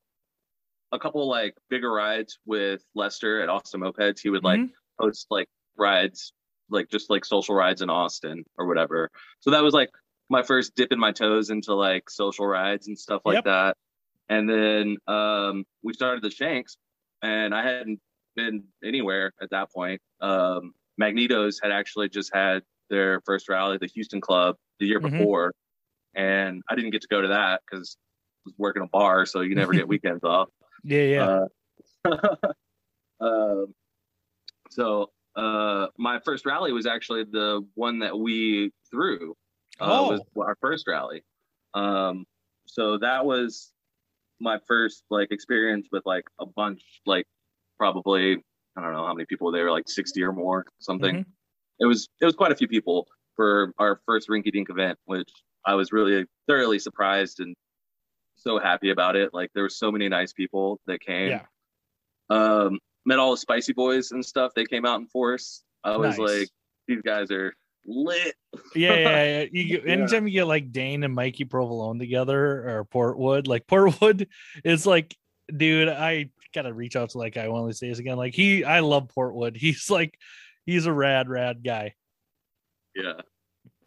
[0.91, 4.19] a couple like bigger rides with Lester at Austin Mopeds.
[4.21, 4.71] He would like Mhm.
[4.99, 6.33] host like rides,
[6.69, 9.09] like just like social rides in Austin or whatever.
[9.39, 9.89] So that was like
[10.29, 13.43] my first dipping my toes into like social rides and stuff like Yep.
[13.45, 13.77] that.
[14.29, 16.77] And then um we started the Shanks
[17.21, 17.99] and I hadn't
[18.35, 20.01] been anywhere at that point.
[20.21, 25.11] Um Magnetos had actually just had their first rally, the Houston Club, the year Mhm.
[25.11, 25.53] before.
[26.15, 27.97] And I didn't get to go to that because
[28.45, 30.49] was working a bar, so you never get weekends off.
[30.83, 31.45] Yeah, yeah.
[32.05, 32.17] Uh,
[33.21, 33.73] um,
[34.69, 39.31] so uh, my first rally was actually the one that we threw.
[39.79, 40.09] Uh, Oh.
[40.11, 41.23] Was our first rally.
[41.73, 42.25] Um,
[42.65, 43.71] so that was
[44.39, 47.25] my first like experience with like a bunch, like
[47.77, 48.37] probably
[48.77, 51.17] I don't know how many people were there, like sixty or more, something.
[51.17, 51.25] Mhm.
[51.79, 55.29] It was it was quite a few people for our first Rinky Dink event, which
[55.65, 57.55] I was really thoroughly surprised and
[58.41, 59.33] so happy about it.
[59.33, 61.29] Like there were so many nice people that came.
[61.29, 61.43] Yeah.
[62.29, 64.51] Um, met all the Spicy Boys and stuff.
[64.55, 65.63] They came out in force.
[65.83, 66.39] I was Nice.
[66.41, 66.49] like,
[66.87, 67.53] these guys are
[67.85, 68.35] lit.
[68.75, 69.45] yeah, yeah, yeah.
[69.51, 69.91] You get, Yeah.
[69.93, 74.27] anytime you get like Dane and Mikey Provolone together or Portwood, like Portwood
[74.63, 75.15] is like,
[75.55, 78.17] dude, I gotta reach out to like I want to say this again.
[78.17, 79.55] Like he, I love Portwood.
[79.57, 80.17] He's like,
[80.65, 81.93] he's a rad, rad guy.
[82.95, 83.21] Yeah.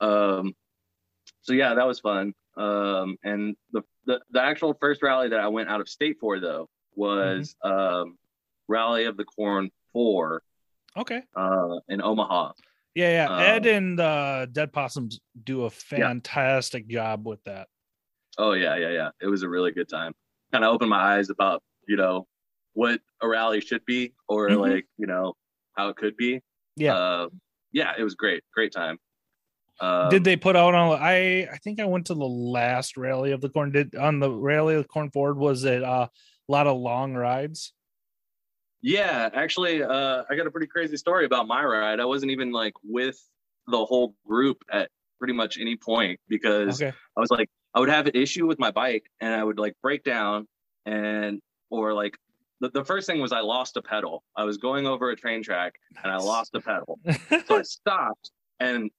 [0.01, 0.55] Um,
[1.43, 2.35] so yeah, that was fun.
[2.57, 6.41] Um, and the, the the actual first rally that I went out of state for
[6.41, 8.19] though was um,
[8.69, 10.43] Rally of the Corn Four
[10.97, 11.23] Okay.
[11.35, 12.53] uh, in Omaha.
[12.95, 13.35] Yeah, yeah.
[13.35, 17.69] Um, Ed and uh, Dead Possums do a fantastic job with that.
[18.38, 19.11] Oh yeah, yeah, yeah.
[19.21, 20.12] It was a really good time.
[20.53, 22.27] Kind of opened my eyes about you know
[22.75, 24.61] what a rally should be, or Mhm.
[24.61, 25.35] like you know
[25.75, 26.41] how it could be.
[26.77, 26.95] Yeah.
[27.23, 27.41] Um,
[27.73, 28.43] yeah, it was great.
[28.53, 28.99] Great time.
[29.80, 30.98] Um, Did they put out on?
[31.00, 33.72] I I think I went to the last rally of the corn.
[33.72, 36.06] Did on the rally of the corn forward was it uh,
[36.48, 37.72] a lot of long rides?
[38.82, 42.00] Yeah, actually, uh, I got a pretty crazy story about my ride.
[42.00, 43.16] I wasn't even like with
[43.68, 46.92] the whole group at pretty much any point because Okay.
[47.16, 49.74] I was like, I would have an issue with my bike and I would like
[49.82, 50.48] break down
[50.85, 52.16] and or like
[52.61, 54.24] the, the first thing was I lost a pedal.
[54.37, 56.98] I was going over a train track and I lost a pedal.
[57.46, 58.90] So I stopped and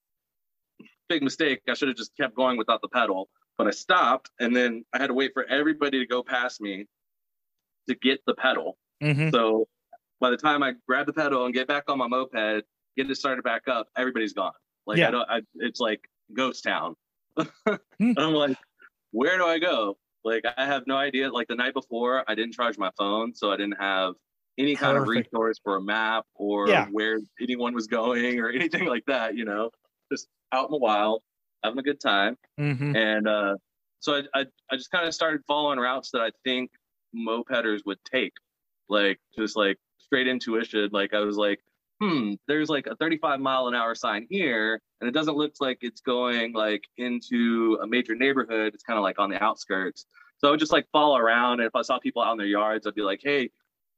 [1.13, 1.61] big mistake.
[1.69, 4.97] I should have just kept going without the pedal, but I stopped and then I
[4.99, 6.85] had to wait for everybody to go past me
[7.87, 8.77] to get the pedal.
[9.01, 9.31] Mhm.
[9.31, 9.67] So
[10.19, 12.33] by the time I grab the pedal and get back on my moped,
[12.97, 14.53] get it started back up, everybody's gone.
[14.87, 15.09] Like Yeah.
[15.09, 16.01] I don't, I, it's like
[16.33, 16.95] ghost town.
[17.67, 17.75] Hmm.
[17.99, 18.57] and I'm like,
[19.11, 19.97] where do I go?
[20.23, 21.29] Like I have no idea.
[21.31, 24.13] Like the night before, I didn't charge my phone, so I didn't have
[24.57, 25.27] any kind of Perfect.
[25.33, 26.87] resource for a map or Yeah.
[26.91, 29.35] where anyone was going or anything like that.
[29.35, 29.69] You know,
[30.11, 31.21] just out in the wild,
[31.63, 32.95] having a good time Mhm.
[32.95, 33.55] and uh,
[33.99, 36.71] so I, I, I just kind of started following routes that I think
[37.15, 38.33] mopeders would take,
[38.89, 40.89] like just like straight intuition.
[40.91, 41.59] Like I was like,
[42.01, 45.79] hmm, there's like a 35 mile an hour sign here, and it doesn't look like
[45.81, 48.73] it's going like into a major neighborhood.
[48.73, 50.05] It's kind of like on the outskirts.
[50.37, 52.47] So I would just like follow around, and if I saw people out in their
[52.47, 53.49] yards, I'd be like, hey.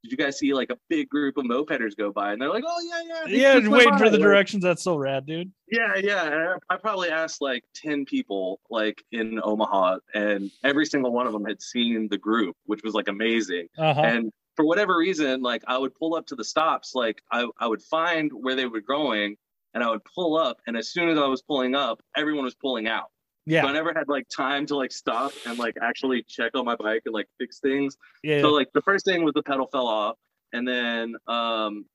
[0.05, 2.31] Did you guys see like a big group of mopeders go by?
[2.31, 4.61] And they're like, "Oh yeah, yeah, Yeah, waiting for the directions.
[4.61, 5.51] That's so rad, dude.
[5.71, 6.55] yeah, yeah.
[6.69, 11.33] I, I probably asked like 10 people like in Omaha, and every single one of
[11.33, 13.67] them had seen the group, which was like amazing.
[13.79, 14.01] Uh huh.
[14.01, 17.65] And for whatever reason, like I would pull up to the stops, like I, I
[17.67, 19.37] would find where they were going
[19.73, 20.61] and I would pull up.
[20.67, 23.09] And as soon as I was pulling up, everyone was pulling out.
[23.63, 26.75] So I never had like time to like stop and like actually check on my
[26.75, 27.97] bike and like fix things.
[28.23, 28.41] Yeah.
[28.41, 30.17] So like the first thing was the pedal fell off,
[30.53, 31.85] and then um,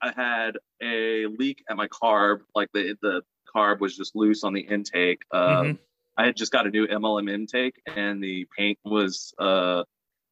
[0.00, 2.40] I had a leak at my carb.
[2.54, 3.22] Like the the
[3.54, 5.22] carb was just loose on the intake.
[5.32, 5.78] Um, Mhm.
[6.16, 9.84] I had just got a new MLM intake, and the paint was uh,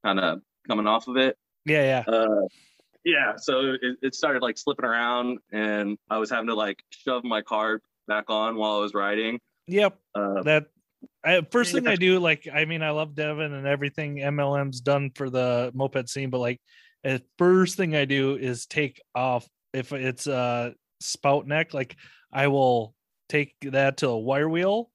[0.04, 1.36] kind of coming off of it.
[1.64, 2.12] Yeah, yeah.
[2.12, 2.42] Uh,
[3.04, 7.24] yeah, so it, it started like slipping around, and I was having to like shove
[7.24, 9.40] my car back on while I was riding.
[9.68, 9.98] Yep.
[10.14, 10.66] Uh, that
[11.24, 15.10] I, first thing I do, like, I mean, I love Devin and everything MLM's done
[15.14, 16.60] for the moped scene, but like,
[17.38, 21.96] first thing I do is take off if it's a spout neck, like,
[22.32, 22.94] I will
[23.28, 24.90] take that to a wire wheel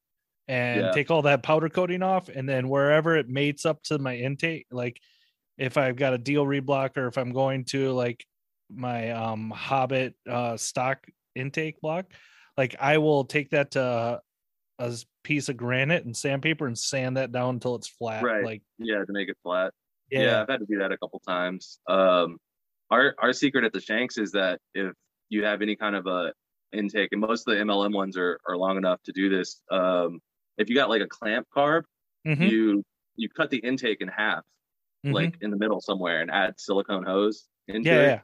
[0.48, 0.92] and yeah.
[0.92, 4.68] take all that powder coating off, and then wherever it mates up to my intake,
[4.72, 5.00] like,
[5.58, 8.26] if I've got a Dio reed block or if I'm going to like
[8.74, 11.06] my um Hobbit uh stock
[11.36, 12.06] intake block,
[12.58, 14.22] like I will take that to
[14.80, 18.24] a piece of granite and sandpaper and sand that down until it's flat.
[18.24, 18.44] Right.
[18.44, 19.74] Like yeah, to make it flat.
[20.10, 20.22] Yeah.
[20.22, 21.80] yeah, I've had to do that a couple times.
[21.88, 22.38] Um,
[22.92, 24.94] our our secret at the Shanks is that if
[25.30, 26.34] you have any kind of a
[26.72, 29.62] intake, and most of the MLM ones are are long enough to do this.
[29.72, 30.20] Um,
[30.58, 31.84] if you got like a clamp carb,
[32.28, 32.44] mm-hmm.
[32.44, 32.84] you
[33.16, 34.44] you cut the intake in half,
[35.06, 35.14] mm-hmm.
[35.14, 38.20] like in the middle somewhere, and add silicone hose into yeah, it, yeah.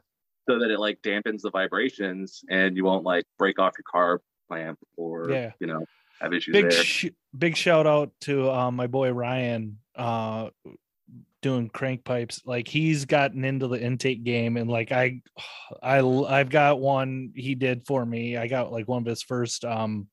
[0.48, 4.18] so that it like dampens the vibrations, and you won't like break off your carb
[4.48, 5.52] clamp or yeah.
[5.60, 5.84] you know
[6.20, 6.82] have issues big there.
[6.82, 7.06] Sh-
[7.36, 10.50] big shout out to um, my boy Ryan uh,
[11.42, 12.42] doing crank pipes.
[12.44, 15.22] Like he's gotten into the intake game, and like I,
[15.82, 18.36] I, I've got one he did for me.
[18.36, 20.08] I got like one of his first um,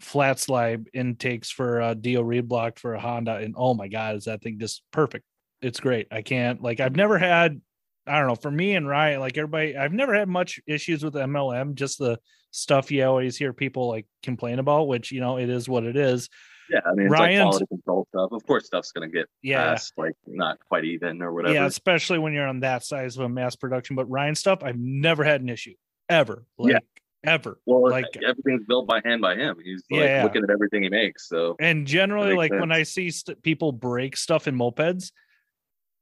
[0.00, 4.16] flat slide intakes for a Dio reed block for a Honda, and oh my god,
[4.16, 5.24] is that thing just perfect?
[5.60, 6.08] It's great.
[6.10, 7.60] I can't like I've never had.
[8.04, 8.34] I don't know.
[8.34, 11.74] For me and Ryan, like everybody, I've never had much issues with MLM.
[11.74, 12.18] Just the
[12.52, 15.96] stuff you always hear people like complain about, which you know it is what it
[15.96, 16.28] is.
[16.70, 18.32] Yeah, I mean, it's Ryan's, like quality control stuff.
[18.32, 21.54] Of course, stuff's gonna get yeah, like not quite even or whatever.
[21.54, 23.96] Yeah, especially when you're on that size of a mass production.
[23.96, 25.74] But Ryan stuff, I've never had an issue
[26.08, 26.44] ever.
[26.58, 26.78] Like, yeah.
[27.24, 27.60] Ever.
[27.66, 29.56] Well, like everything's built by hand by him.
[29.62, 31.28] He's like yeah, looking at everything he makes.
[31.28, 32.58] So, and generally, like sense.
[32.58, 35.12] when I see st- people break stuff in mopeds,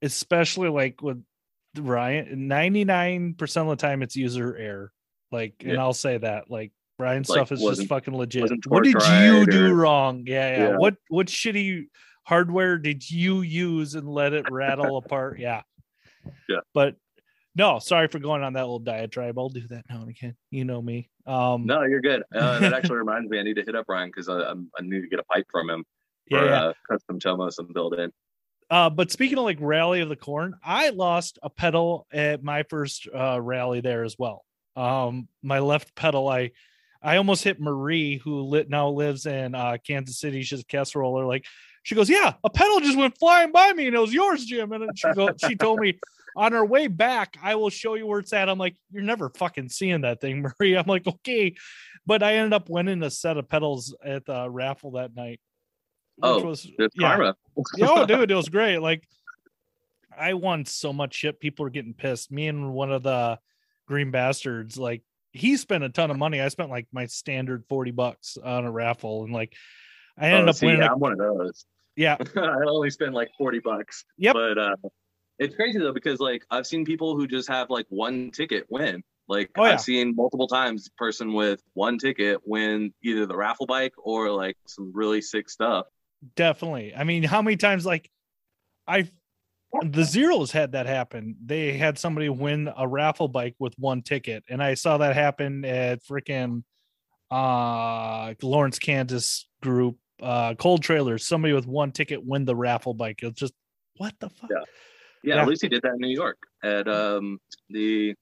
[0.00, 1.22] especially like with
[1.76, 4.92] Ryan, 99% of the time it's user error.
[5.32, 5.72] Like, yeah.
[5.72, 8.50] and I'll say that, like, Ryan like, stuff is just fucking legit.
[8.66, 9.74] What did you do or...
[9.74, 10.24] wrong?
[10.26, 10.76] Yeah, yeah, yeah.
[10.76, 11.86] What what shitty
[12.24, 15.40] hardware did you use and let it rattle apart?
[15.40, 15.62] Yeah.
[16.48, 16.60] Yeah.
[16.74, 16.96] But
[17.56, 19.38] no, sorry for going on that little diatribe.
[19.38, 20.36] I'll do that now and again.
[20.50, 21.08] You know me.
[21.26, 22.22] Um No, you're good.
[22.34, 25.00] Uh, that actually reminds me, I need to hit up Ryan because I, I need
[25.00, 25.84] to get a pipe from him
[26.30, 26.64] for yeah, yeah.
[26.66, 28.12] Uh, custom Chomos I'm building.
[28.68, 32.62] Uh, but speaking of like rally of the corn, I lost a pedal at my
[32.64, 34.44] first uh, rally there as well
[34.80, 36.50] um my left pedal i
[37.02, 40.42] i almost hit marie who lit now lives in uh kansas city.
[40.42, 41.26] She's a casserole.
[41.26, 41.44] Like
[41.82, 44.72] she goes yeah a pedal just went flying by me and it was yours jim.
[44.72, 45.98] And she go, she told me
[46.36, 48.48] on our way back i will show you where it's at.
[48.48, 50.76] I'm like you're never fucking seeing that thing marie.
[50.76, 51.54] I'm like okay.
[52.06, 55.40] But i ended up winning a set of pedals at the raffle that night
[56.22, 56.86] oh was yeah.
[56.98, 57.36] karma.
[57.82, 58.78] Oh dude it was great.
[58.78, 59.06] Like
[60.18, 61.38] i won so much shit.
[61.38, 62.32] People were getting pissed.
[62.32, 63.38] Me and one of the
[63.90, 66.40] Green Bastards, like he spent a ton of money.
[66.40, 69.52] I spent like my standard 40 bucks on a raffle and like
[70.16, 70.82] I ended oh, up see, winning.
[70.82, 71.66] Yeah, I'm one of those.
[71.96, 72.16] Yeah.
[72.36, 74.04] I only spend like 40 bucks.
[74.16, 74.34] Yep.
[74.34, 74.76] But uh
[75.40, 79.02] it's crazy though, because like I've seen people who just have like one ticket win.
[79.26, 79.72] Like oh, yeah.
[79.72, 84.56] I've seen multiple times person with one ticket win either the raffle bike or like
[84.66, 85.86] some really sick stuff.
[86.36, 86.94] Definitely.
[86.94, 88.08] I mean, how many times like
[88.86, 89.10] I've
[89.82, 91.36] the zeros had that happen.
[91.44, 95.64] They had somebody win a raffle bike with one ticket, and I saw that happen
[95.64, 96.64] at freaking
[97.30, 101.26] uh Lawrence, Kansas group, uh cold trailers.
[101.26, 103.20] Somebody with one ticket win the raffle bike.
[103.22, 103.54] It's just
[103.96, 104.50] what the fuck?
[104.50, 104.64] Yeah.
[105.22, 105.44] Yeah, yeah.
[105.44, 108.14] Lucy did that in New York at um the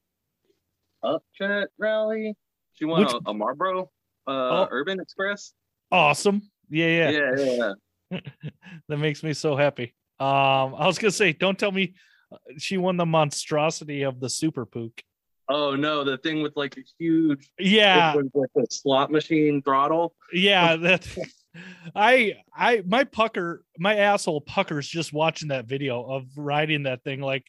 [1.04, 2.34] Upchat rally.
[2.74, 3.90] She won Which, a, a, Marlboro
[4.26, 4.68] uh oh.
[4.70, 5.54] Urban Express.
[5.90, 6.42] Awesome.
[6.68, 7.10] Yeah, yeah.
[7.10, 7.72] Yeah,
[8.10, 8.20] yeah.
[8.88, 9.94] that makes me so happy.
[10.20, 11.94] Um, I was gonna say, don't tell me
[12.32, 15.00] uh, she won the monstrosity of the super Puch.
[15.48, 20.14] Oh no, the thing with like a huge yeah, with the slot machine throttle.
[20.32, 21.06] Yeah, that
[21.94, 27.20] I I my pucker my asshole puckers just watching that video of riding that thing
[27.20, 27.44] like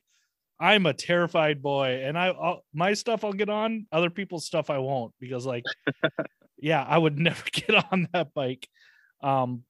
[0.59, 4.69] I'm a terrified boy and I I'll, my stuff I'll get on other people's stuff
[4.69, 5.63] I won't because like
[6.57, 8.67] yeah I would never get on that bike
[9.21, 9.63] um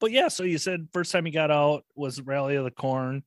[0.00, 3.22] but yeah, so you said first time you got out was Rally of the Corn.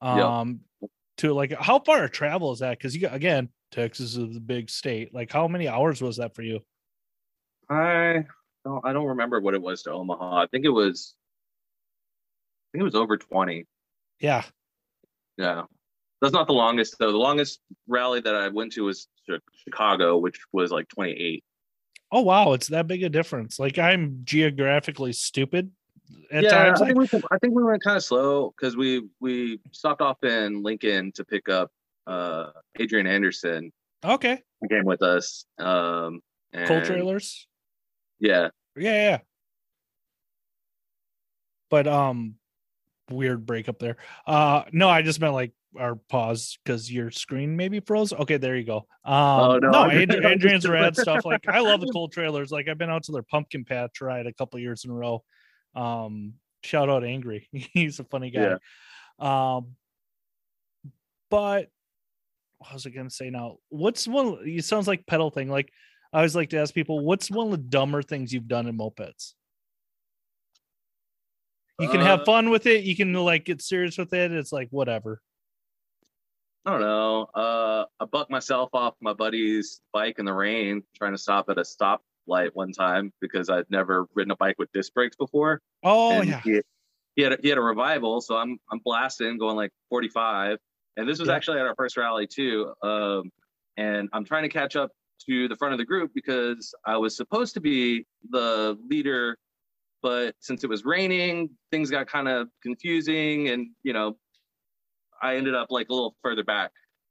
[0.00, 0.90] Um, yep.
[1.18, 2.78] to like how far a travel is that?
[2.78, 5.14] Because you got again, Texas is a big state.
[5.14, 6.60] Like how many hours was that for you?
[7.68, 8.24] I
[8.64, 10.42] don't I don't remember what it was to Omaha.
[10.42, 11.14] I think it was
[12.68, 13.66] I think it was over 20.
[14.20, 14.44] Yeah.
[15.36, 15.62] Yeah.
[16.20, 17.12] That's not the longest though.
[17.12, 19.08] The longest rally that I went to was
[19.64, 21.44] Chicago, which was like 28.
[22.12, 23.58] Oh wow, it's that big a difference.
[23.58, 25.70] Like I'm geographically stupid
[26.30, 26.82] at yeah, times.
[26.82, 30.22] I think, we, I think we went kind of slow because we we stopped off
[30.24, 31.70] in Lincoln to pick up
[32.06, 33.72] uh Adrian Anderson.
[34.04, 34.42] Okay.
[34.68, 35.44] Came with us.
[35.58, 36.20] Um,
[36.52, 37.46] and, Cold trailers.
[38.18, 38.48] Yeah.
[38.76, 39.18] Yeah, yeah.
[41.70, 42.36] But um,
[43.10, 43.96] weird breakup there.
[44.26, 48.12] Uh, no, I just meant like our pause because your screen maybe froze.
[48.12, 48.86] Okay, there you go.
[49.04, 51.24] Um, Oh, no, no, Adrian's rad stuff.
[51.24, 52.50] Like I love the cold trailers.
[52.50, 55.22] Like I've been out to their pumpkin patch ride a couple years in a row.
[55.76, 57.48] Um, shout out Angry.
[57.52, 58.56] He's a funny guy.
[59.18, 59.76] Um,
[61.30, 61.68] but
[62.58, 63.58] what was I gonna say now?
[63.68, 64.38] What's one?
[64.44, 65.48] It sounds like pedal thing.
[65.50, 65.70] Like
[66.12, 68.78] I always like to ask people, what's one of the dumber things you've done in
[68.78, 69.34] mopeds?
[71.78, 72.84] You can have Uh, fun with it.
[72.84, 74.32] You can like get serious with it.
[74.32, 75.20] It's like whatever.
[76.64, 77.28] I don't know.
[77.34, 81.58] Uh, I bucked myself off my buddy's bike in the rain trying to stop at
[81.58, 81.64] a
[82.28, 85.60] stoplight one time because I'd never ridden a bike with disc brakes before.
[85.82, 86.40] Oh and yeah.
[86.42, 86.60] He,
[87.16, 90.58] he had a, he had a revival, so I'm I'm blasting, going like 45.
[90.96, 91.34] And this was Yeah.
[91.34, 92.72] actually at our first rally too.
[92.82, 93.30] Um,
[93.76, 94.90] and I'm trying to catch up
[95.28, 99.36] to the front of the group because I was supposed to be the leader,
[100.02, 104.16] but since it was raining, things got kind of confusing, and you know,
[105.22, 106.70] I ended up like a little further back.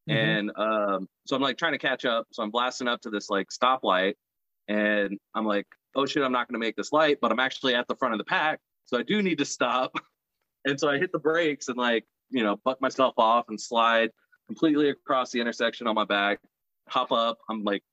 [0.09, 0.13] Mhm.
[0.15, 2.27] And um, so I'm like trying to catch up.
[2.31, 4.13] So I'm blasting up to this like stoplight,
[4.67, 7.75] and I'm like, oh shit, I'm not going to make this light, but I'm actually
[7.75, 9.93] at the front of the pack, so I do need to stop.
[10.65, 14.09] and so I hit the brakes and like you know buck myself off and slide
[14.47, 16.39] completely across the intersection on my back,
[16.87, 17.37] hop up.
[17.49, 17.83] I'm like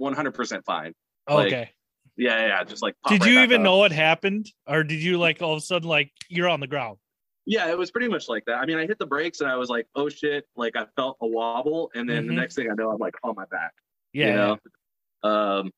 [0.00, 0.92] 100% fine.
[1.28, 1.70] like, Okay.
[2.16, 2.96] Yeah, yeah, just like.
[3.08, 3.64] did right you even up.
[3.64, 6.66] know what happened, or did you like all of a sudden like you're on the
[6.66, 6.98] ground?
[7.46, 8.56] Yeah, it was pretty much like that.
[8.58, 11.16] I mean, I hit the brakes and I was like, oh shit, like I felt
[11.22, 12.28] a wobble, and then Mhm.
[12.28, 13.72] the next thing I know, I'm like on my back.
[14.12, 14.26] Yeah.
[14.26, 14.58] you know
[15.30, 15.70] um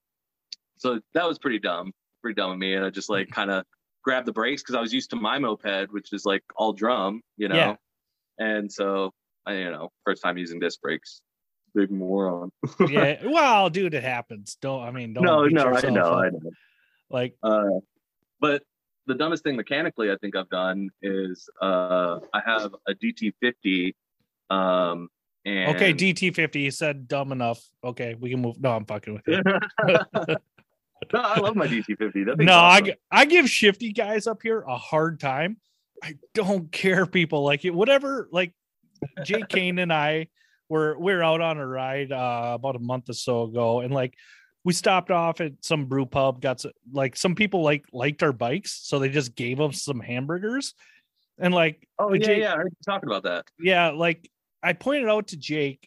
[0.80, 3.64] so that was pretty dumb pretty dumb of me and i just like kind of
[4.02, 7.20] grabbed the brakes because i was used to my moped which is like all drum
[7.36, 7.74] you know Yeah.
[8.38, 9.12] and so
[9.46, 11.20] i you know first time using disc brakes
[11.74, 12.50] big moron
[12.88, 13.16] yeah.
[13.24, 14.56] Well, dude, it happens.
[14.60, 14.82] Don't.
[14.82, 15.22] I mean, don't.
[15.24, 16.24] no no i know up.
[16.24, 16.50] i know
[17.10, 17.78] Like, uh
[18.40, 18.62] but
[19.06, 23.94] the dumbest thing mechanically i think i've done is uh i have a dt50
[24.50, 25.08] um
[25.46, 26.60] and okay, DT fifty.
[26.60, 27.62] You said dumb enough.
[27.82, 28.60] Okay, we can move.
[28.60, 29.40] No, I'm fucking with you.
[31.12, 32.24] no i love my DT 50.
[32.24, 32.84] that thing's no, I awesome.
[32.86, 35.56] g- I give shifty guys up here a hard time.
[36.02, 37.74] I don't care, people like it.
[37.74, 38.54] Whatever, like
[39.24, 40.28] Jake Kane and I
[40.68, 43.92] were we are out on a ride uh, about a month or so ago, and
[43.92, 44.14] like
[44.64, 46.40] we stopped off at some brew pub.
[46.40, 50.00] Got some, like some people like liked our bikes, so they just gave us some
[50.00, 50.74] hamburgers,
[51.38, 54.30] and like oh yeah Jake- yeah i heard you talking about that yeah, like
[54.62, 55.86] I pointed out to Jake,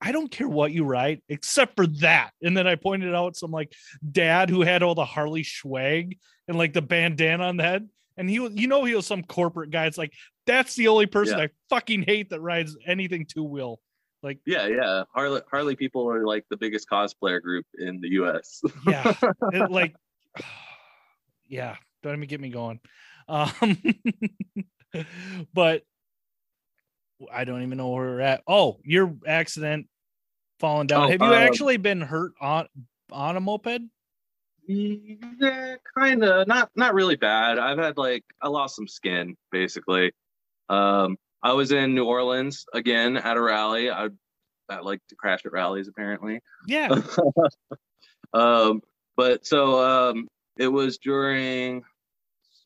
[0.00, 2.30] I don't care what you write except for that.
[2.42, 3.72] And then I pointed out some like
[4.10, 7.88] dad who had all the Harley swag and like the bandana on the head.
[8.16, 9.86] And he was, you know, he was some corporate guy.
[9.86, 10.12] It's like,
[10.46, 11.44] that's the only person Yeah.
[11.44, 13.80] I fucking hate that rides anything two wheel.
[14.22, 15.04] Like, Yeah, yeah.
[15.14, 18.60] Harley Harley people are like the biggest cosplayer group in the US.
[18.86, 19.14] yeah,
[19.52, 19.94] it, like,
[21.48, 22.80] yeah, don't even get me going.
[23.28, 23.76] Um,
[25.54, 25.82] but
[27.32, 28.42] I don't even know where we're at.
[28.46, 29.88] Oh, your accident
[30.60, 31.04] falling down.
[31.04, 32.66] Oh, Have you um, actually been hurt on
[33.12, 33.82] on a moped?
[34.66, 36.46] yeah, kind of.
[36.46, 37.58] Not not really bad.
[37.58, 40.12] I've had like I lost some skin basically.
[40.68, 43.90] Um I was in New Orleans again at a rally.
[43.90, 44.08] I
[44.68, 46.40] I like to crash at rallies apparently.
[46.66, 47.00] Yeah.
[48.34, 48.82] um
[49.16, 50.28] but so um
[50.58, 51.82] it was during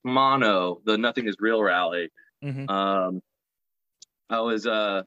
[0.05, 2.11] Mono, the Nothing is Real rally.
[2.43, 2.69] Mhm.
[2.69, 3.23] um
[4.33, 5.03] i was uh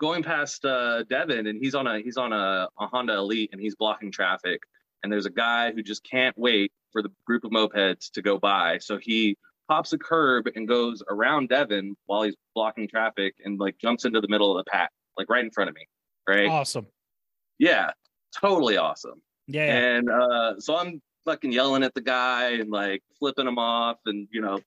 [0.00, 3.60] going past uh devin and he's on a he's on a, a honda elite and
[3.60, 4.60] he's blocking traffic
[5.02, 8.38] and there's a guy who just can't wait for the group of mopeds to go
[8.38, 9.36] by so he
[9.68, 14.20] pops a curb and goes around devin while he's blocking traffic and like jumps into
[14.20, 15.86] the middle of the pack like right in front of me
[16.28, 16.86] right Awesome.
[17.58, 17.90] yeah
[18.38, 19.64] totally awesome Yeah.
[19.66, 19.96] yeah.
[19.96, 24.28] and uh, so I'm fucking yelling at the guy and like flipping him off and,
[24.30, 24.60] you know,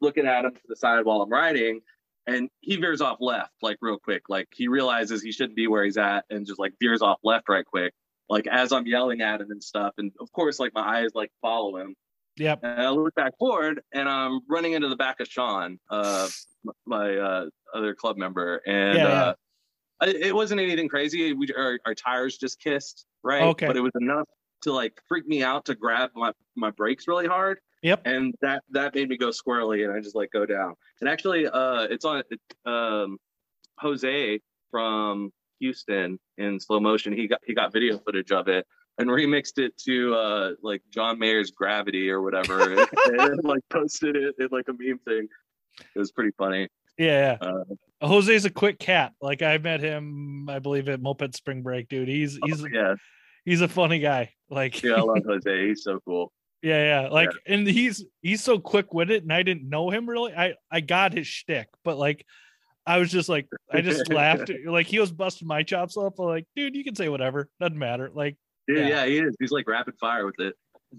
[0.00, 1.80] looking at him to the side while I'm riding.
[2.26, 4.22] And he veers off left, like real quick.
[4.28, 7.48] Like he realizes he shouldn't be where he's at and just like veers off left
[7.48, 7.92] right quick.
[8.28, 9.94] Like as I'm yelling at him and stuff.
[9.98, 11.94] And of course, like my eyes like follow him.
[12.38, 12.60] Yep.
[12.64, 16.28] And I look back forward and I'm running into the back of Sean, uh,
[16.84, 18.60] my uh, other club member.
[18.66, 19.32] And Yeah,
[20.02, 21.32] uh, it wasn't anything crazy.
[21.32, 23.42] We, our, our tires just kissed, right?
[23.42, 23.66] Okay.
[23.66, 24.28] But it was enough
[24.62, 27.58] to like freak me out to grab my, my brakes really hard.
[27.86, 28.02] Yep.
[28.04, 30.74] And that that made me go squirrely and I just like go down.
[31.00, 32.20] And actually uh it's on
[32.64, 33.16] um
[33.78, 34.40] Jose
[34.72, 35.30] from
[35.60, 37.12] Houston in slow motion.
[37.12, 38.66] He got he got video footage of it.
[38.98, 42.88] and remixed it to uh like John Mayer's Gravity or whatever, and,
[43.20, 45.28] and, like posted it in like a meme thing.
[45.94, 46.66] It was pretty funny.
[46.98, 47.36] Yeah.
[47.40, 47.62] Uh,
[48.04, 49.12] Jose's a quick cat.
[49.20, 52.08] Like I met him, I believe at Moped Spring Break, dude.
[52.08, 52.94] He's he's oh, yeah,
[53.44, 54.32] he's a funny guy.
[54.50, 55.68] Like yeah, I love Jose.
[55.68, 56.32] He's so cool.
[56.66, 57.08] Yeah, yeah.
[57.10, 57.54] Like, yeah.
[57.54, 60.34] and he's he's so quick with it, and I didn't know him really.
[60.34, 62.26] I I got his shtick, but like,
[62.84, 64.50] I was just like, I just laughed.
[64.66, 66.14] Like he was busting my chops up.
[66.18, 68.10] I'm like, dude, you can say whatever, doesn't matter.
[68.12, 68.36] Like,
[68.66, 69.36] yeah, yeah, he is.
[69.38, 70.54] He's like rapid fire with it.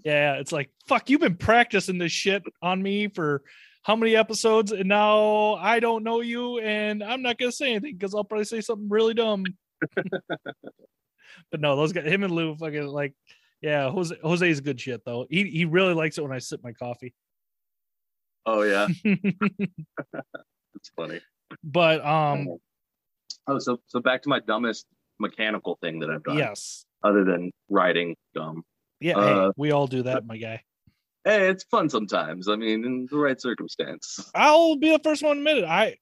[0.06, 1.10] Yeah, it's like fuck.
[1.10, 3.42] You've been practicing this shit on me for
[3.82, 7.98] how many episodes, and now I don't know you, and I'm not gonna say anything
[7.98, 9.44] because I'll probably say something really dumb.
[9.96, 13.12] but no, those guys, him and Lou, fucking like
[13.60, 15.26] yeah, Jose Jose's good shit though.
[15.28, 17.14] He he really likes it when I sip my coffee.
[18.46, 18.88] Oh yeah.
[20.74, 21.20] It's funny.
[21.64, 22.46] But um
[23.48, 24.86] Oh, so so back to my dumbest
[25.18, 26.38] mechanical thing that I've done.
[26.38, 26.84] Yes.
[27.02, 28.62] Other than riding dumb.
[29.00, 30.62] Yeah, uh, hey, we all do that, my guy.
[31.24, 32.48] Hey, it's fun sometimes.
[32.48, 34.30] I mean, in the right circumstance.
[34.34, 35.64] I'll be the first one to admit it.
[35.64, 35.96] I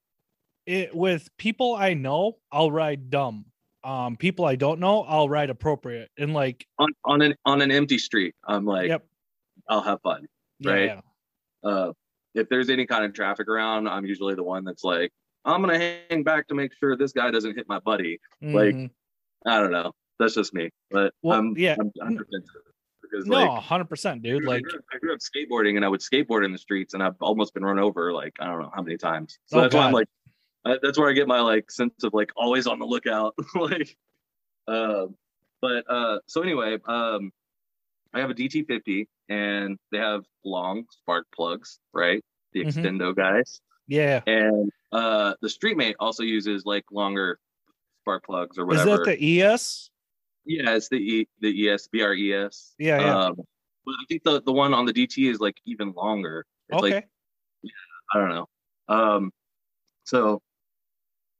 [0.66, 3.46] it with people I know, I'll ride dumb
[3.86, 7.70] um people I don't know, I'll ride appropriate and like on, on an on an
[7.70, 8.34] empty street.
[8.46, 9.06] I'm like, yep,
[9.68, 10.26] I'll have fun.
[10.62, 10.86] Right.
[10.86, 11.00] Yeah,
[11.64, 11.70] yeah.
[11.70, 11.92] Uh
[12.34, 15.10] if there's any kind of traffic around, I'm usually the one that's like,
[15.44, 18.18] I'm gonna hang back to make sure this guy doesn't hit my buddy.
[18.42, 18.54] Mm-hmm.
[18.54, 18.90] Like,
[19.46, 19.92] I don't know.
[20.18, 20.70] That's just me.
[20.90, 22.18] But well, I'm, yeah, I'm, I'm
[23.10, 24.44] because no, hundred percent, dude.
[24.44, 24.62] Like
[24.92, 27.64] I grew up skateboarding, and I would skateboard in the streets, and I've almost been
[27.64, 29.38] run over like I don't know how many times.
[29.46, 29.78] So oh, that's God.
[29.78, 30.08] why I'm like,
[30.82, 33.34] that's where I get my like sense of like always on the lookout.
[33.54, 33.96] like,
[34.66, 35.06] uh,
[35.60, 37.32] but uh, so anyway, um,
[38.12, 42.24] I have a DT50 and they have long spark plugs, right?
[42.52, 42.80] The mm-hmm.
[42.80, 43.60] extendo guys.
[43.86, 44.22] Yeah.
[44.26, 47.38] And uh, the Streetmate also uses like longer
[48.02, 48.92] spark plugs or whatever.
[48.92, 49.90] Is that the ES?
[50.44, 52.74] Yeah, it's the E the ES BRES.
[52.78, 53.18] Yeah, yeah.
[53.18, 53.36] Um,
[53.84, 56.46] but I think the the one on the DT is like even longer.
[56.68, 56.94] It's okay.
[56.94, 57.08] Like,
[57.62, 57.70] yeah,
[58.14, 58.48] I don't know.
[58.88, 59.32] Um,
[60.04, 60.40] so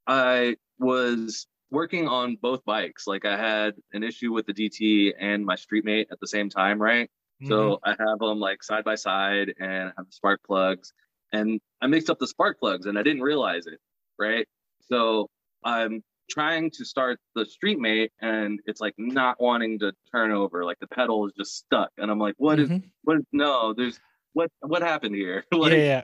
[0.07, 3.07] I was working on both bikes.
[3.07, 6.81] Like I had an issue with the DT and my Streetmate at the same time,
[6.81, 7.11] right?
[7.43, 7.49] Mm-hmm.
[7.49, 10.93] So I have them like side by side and I have the spark plugs.
[11.33, 13.81] And I mixed up the spark plugs and I didn't realize it,
[14.19, 14.47] right?
[14.89, 15.29] So
[15.65, 20.65] I'm trying to start the Streetmate and it's like not wanting to turn over.
[20.65, 21.91] Like the pedal is just stuck.
[21.99, 22.85] And I'm like, what is what mm-hmm.
[22.85, 24.01] is what is no, there's
[24.33, 25.45] what what happened here?
[25.53, 26.03] like, yeah, yeah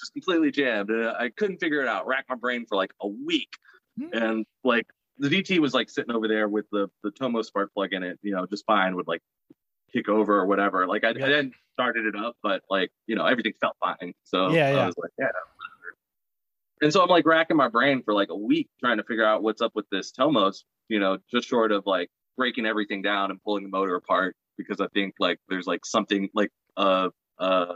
[0.00, 0.90] just completely jammed.
[0.90, 2.06] Uh, I couldn't figure it out.
[2.06, 3.50] Racked my brain for like a week,
[3.98, 4.16] mm-hmm.
[4.16, 4.86] and like
[5.18, 8.18] the DT was like sitting over there with the the Tomos spark plug in it,
[8.22, 8.96] you know, just fine.
[8.96, 9.22] Would like
[9.92, 10.86] kick over or whatever.
[10.86, 11.26] Like I, yeah.
[11.26, 14.14] I didn't started it up, but like you know everything felt fine.
[14.24, 14.82] So yeah, yeah.
[14.82, 15.28] I was like, yeah.
[16.82, 19.42] And so I'm like racking my brain for like a week trying to figure out
[19.42, 23.42] what's up with this Tomos, you know, just short of like breaking everything down and
[23.42, 27.74] pulling the motor apart because I think like there's like something like uh uh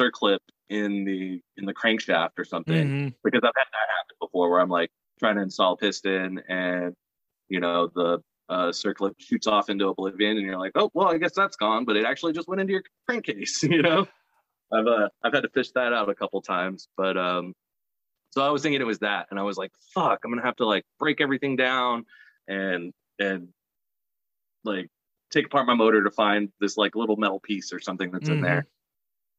[0.00, 0.38] circlip
[0.68, 3.08] in the in the crankshaft or something mm-hmm.
[3.22, 6.94] because I've had that happen before where I'm like trying to install piston and
[7.48, 11.18] you know the uh, circlip shoots off into oblivion and you're like oh well I
[11.18, 14.06] guess that's gone but it actually just went into your crankcase you know
[14.72, 17.54] I've uh, I've had to fish that out a couple times but um
[18.30, 20.56] so I was thinking it was that and I was like fuck I'm gonna have
[20.56, 22.04] to like break everything down
[22.48, 23.48] and and
[24.64, 24.88] like
[25.30, 28.38] take apart my motor to find this like little metal piece or something that's mm-hmm.
[28.38, 28.66] in there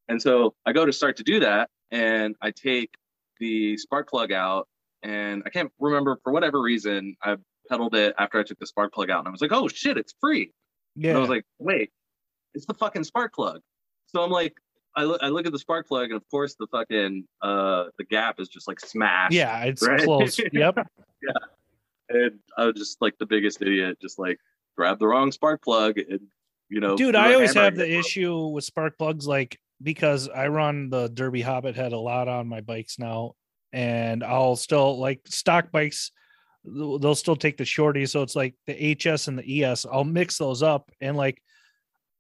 [0.08, 2.92] and so I go to start to do that, and I take
[3.40, 4.68] the spark plug out,
[5.04, 7.38] and I can't remember for whatever reason I
[7.70, 9.98] pedaled it after I took the spark plug out, and I was like, "Oh shit,
[9.98, 10.52] it's free!"
[10.96, 11.10] Yeah.
[11.10, 11.92] And I was like, "Wait,
[12.54, 13.62] it's the fucking spark plug."
[14.08, 14.56] So I'm like,
[14.96, 18.06] I look, I look at the spark plug, and of course the fucking uh the
[18.06, 19.34] gap is just like smashed.
[19.34, 20.04] Yeah, it's right?
[20.04, 20.40] close.
[20.52, 20.88] Yep.
[21.22, 21.32] yeah.
[22.08, 24.38] And I was just like the biggest idiot, just like
[24.78, 26.22] grab the wrong spark plug and
[26.70, 26.96] you know.
[26.96, 29.28] Dude, I always have the issue with spark plugs.
[29.28, 33.34] Like because I run the Derby Hobbit head a lot on my bikes now,
[33.74, 36.12] and I'll still like stock bikes.
[36.64, 39.86] They'll still take the shorty, so it's like the HS and the ES.
[39.86, 41.42] I'll mix those up, and like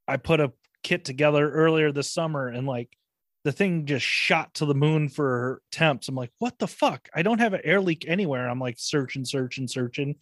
[0.07, 0.53] I put a
[0.83, 2.95] kit together earlier this summer, and like
[3.43, 6.07] the thing just shot to the moon for temps.
[6.07, 7.09] I'm like, what the fuck?
[7.13, 8.49] I don't have an air leak anywhere.
[8.49, 10.15] I'm like searching, searching, searching,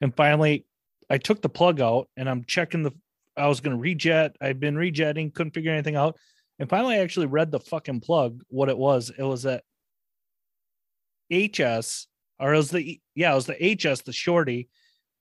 [0.00, 0.66] and finally,
[1.10, 2.92] I took the plug out, and I'm checking the.
[3.36, 4.34] I was to rejet.
[4.40, 6.16] I've been rejetting, couldn't figure anything out.
[6.58, 8.42] And finally, I actually read the fucking plug.
[8.48, 9.62] What it was, it was that
[11.30, 12.06] HS,
[12.38, 14.68] or it was the yeah, it was the HS, the shorty,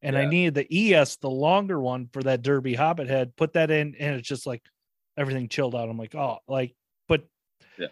[0.02, 0.22] and yeah.
[0.22, 3.36] I needed the ES, the longer one for that Derby Hobbit head.
[3.36, 4.62] Put that in, and it's just like
[5.18, 5.90] everything chilled out.
[5.90, 6.76] I'm like, oh, like,
[7.08, 7.24] but
[7.78, 7.88] yeah,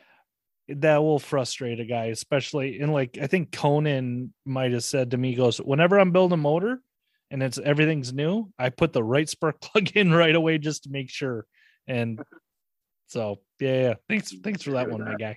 [0.69, 5.17] that will frustrate a guy, especially in like I think Conan might have said to
[5.17, 6.81] me, goes, whenever I'm building a motor
[7.31, 10.89] and it's everything's new, I put the right spark plug in right away just to
[10.89, 11.45] make sure.
[11.87, 12.21] And
[13.13, 13.93] so yeah, yeah.
[14.09, 15.35] thanks thanks for that one, my guy.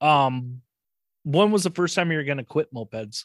[0.00, 0.60] um,
[1.24, 3.24] when was the first time you were gonna quit mopeds?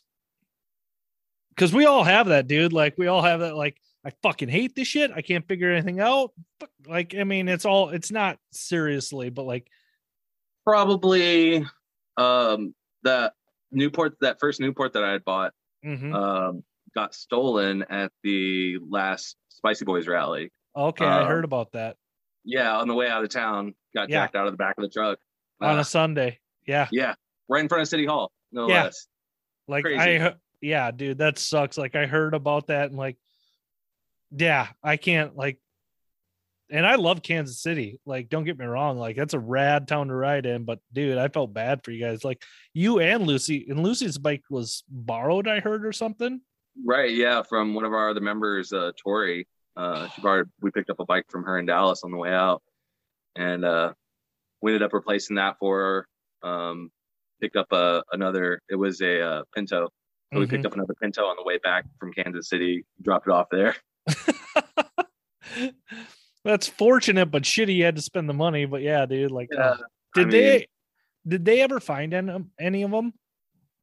[1.50, 2.72] Because we all have that, dude.
[2.72, 3.58] Like we all have that.
[3.58, 5.12] Like I fucking hate this shit.
[5.14, 6.32] I can't figure anything out.
[6.88, 7.90] Like I mean, it's all.
[7.90, 9.68] It's not seriously, but like
[10.64, 11.66] probably
[12.16, 13.34] um that
[13.74, 15.52] Newport, that first Newport that I had bought,
[15.86, 16.16] mhm.
[16.16, 16.64] um,
[16.96, 20.54] got stolen at the last Spicy Boys rally.
[20.74, 21.98] okay, I um, heard about that
[22.44, 24.22] Yeah, on the way out of town, got Yeah.
[24.24, 25.20] jacked out of the back of the truck.
[25.62, 26.40] on Uh, a Sunday.
[26.68, 27.16] Yeah, yeah,
[27.48, 28.84] right in front of City Hall, no Yeah.
[28.86, 29.08] less.
[29.68, 30.20] like crazy.
[30.20, 30.36] I.
[30.62, 31.78] Yeah, dude, that sucks.
[31.78, 33.18] Like I heard about that and like,
[34.32, 35.60] yeah, I can't like.
[36.70, 38.00] And I love Kansas City.
[38.06, 38.98] Like, don't get me wrong.
[38.98, 40.64] Like, that's a rad town to ride in.
[40.64, 42.24] But dude, I felt bad for you guys.
[42.24, 42.42] Like,
[42.74, 43.68] you and Lucy.
[43.70, 45.48] And Lucy's bike was borrowed.
[45.48, 46.42] I heard or something.
[46.84, 49.48] Right, yeah, from one of our other members, uh, Tori.
[49.76, 50.50] Uh, she borrowed.
[50.62, 52.62] We picked up a bike from her in Dallas on the way out,
[53.36, 53.94] and uh,
[54.62, 56.08] we ended up replacing that for
[56.44, 56.48] her.
[56.50, 56.92] Um,
[57.42, 58.60] picked up a another.
[58.70, 59.90] It was a uh, Pinto.
[60.34, 60.50] So we Mhm.
[60.50, 62.86] picked up another Pinto on the way back from Kansas City.
[63.02, 63.76] Dropped it off there.
[66.46, 67.76] That's fortunate, but shitty.
[67.76, 68.66] You had to spend the money.
[68.66, 69.32] But yeah, dude.
[69.32, 69.78] Like, Yeah, uh,
[70.16, 70.68] did I they?
[71.26, 73.14] Did they ever find any, any of them?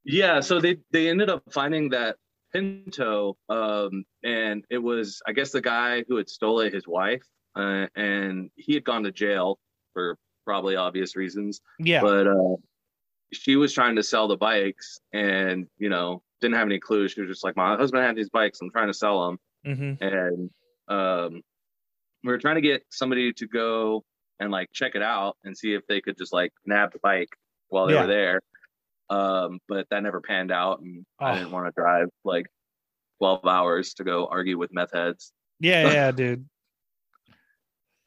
[0.04, 2.16] Yeah, so they they ended up finding that
[2.52, 7.22] Pinto, um, and it was I guess the guy who had stole it, his wife,
[7.56, 9.58] uh, and he had gone to jail
[9.92, 11.60] for probably obvious reasons.
[11.78, 12.00] Yeah.
[12.00, 12.56] but uh,
[13.32, 17.20] she was trying to sell the bikes and you know didn't have any clues she
[17.20, 19.38] was just like my husband had these bikes i'm trying to sell them
[19.76, 20.50] hmm and
[20.88, 21.42] um,
[22.24, 24.02] we were trying to get somebody to go
[24.40, 27.28] and like check it out and see if they could just like nab the bike
[27.68, 28.00] while they Yeah.
[28.00, 28.40] were there
[29.10, 31.34] um, but that never panned out and i Oh.
[31.34, 32.46] didn't want to drive like
[33.18, 36.48] 12 hours to go argue with meth heads Yeah, yeah, dude.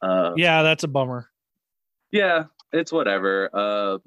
[0.02, 1.30] uh, Yeah, that's a bummer.
[2.10, 3.98] yeah it's whatever uh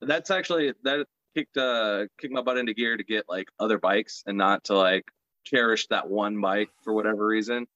[0.00, 4.22] that's actually that kicked uh kicked my butt into gear to get like other bikes
[4.26, 5.04] and not to like
[5.44, 7.66] cherish that one bike for whatever reason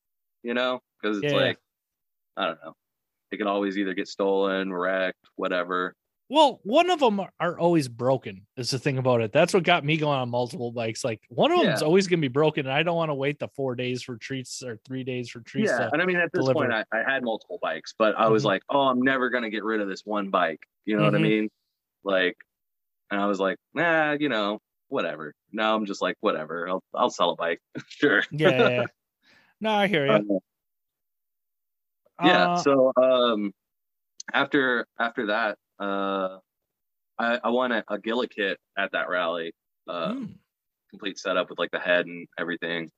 [0.43, 1.47] you know because it's Yeah, yeah.
[1.47, 1.59] like
[2.39, 2.73] i don't know
[3.31, 5.95] it can always either get stolen wrecked whatever
[6.31, 8.47] Well, one of them are, always broken.
[8.57, 9.33] Is the thing about it.
[9.33, 11.05] That's what got me going on multiple bikes.
[11.05, 11.87] Like one of them's Yeah.
[11.87, 14.63] always gonna be broken, and I don't want to wait the four days for treats
[14.63, 15.73] or three days for treats.
[15.73, 16.55] yeah and i mean at this deliver.
[16.61, 18.47] point I, I had multiple bikes but i was Mhm.
[18.47, 21.19] like oh i'm never gonna get rid of this one bike you know what i
[21.19, 21.23] Mhm.
[21.23, 21.49] mean
[22.05, 22.37] like
[23.11, 27.11] and i was like nah you know whatever now i'm just like whatever i'll, I'll
[27.11, 28.87] sell a bike sure yeah, yeah, yeah.
[29.61, 30.13] No, I hear you.
[30.13, 30.39] Uh,
[32.25, 33.53] yeah Uh, so um
[34.33, 36.39] after after that uh
[37.19, 39.53] i i won a, a gilla kit at that rally
[39.89, 40.29] uh mm,
[40.91, 42.91] complete setup with like the head and everything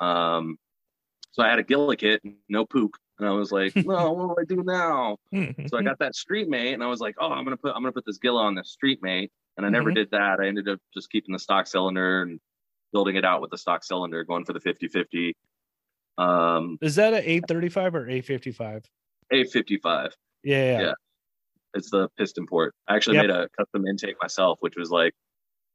[0.00, 0.56] um
[1.30, 4.54] so i had a gilla kit no poop and i was like no what do
[4.56, 5.16] i do now
[5.68, 7.82] so i got that street mate and i was like oh i'm gonna put i'm
[7.82, 9.94] gonna put this gilla on the street mate and i never Mhm.
[9.94, 12.40] did that i ended up just keeping the stock cylinder and
[12.92, 15.36] building it out with the stock cylinder going for the 50 50
[16.16, 18.82] um Is that a A35 or eight fifty five?
[19.32, 20.12] a55
[20.42, 20.80] Yeah, yeah.
[20.80, 20.92] Yeah.
[21.74, 22.74] It's the piston port.
[22.88, 23.26] I actually Yep.
[23.26, 25.12] made a custom intake myself, which was like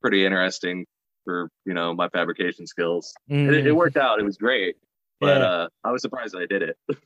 [0.01, 0.85] pretty interesting
[1.25, 3.13] for you know my fabrication skills.
[3.29, 3.75] And it, it Mm.
[3.77, 4.19] worked out.
[4.19, 4.75] It was great,
[5.19, 5.43] but Yeah.
[5.47, 6.77] uh, I was surprised that I did it.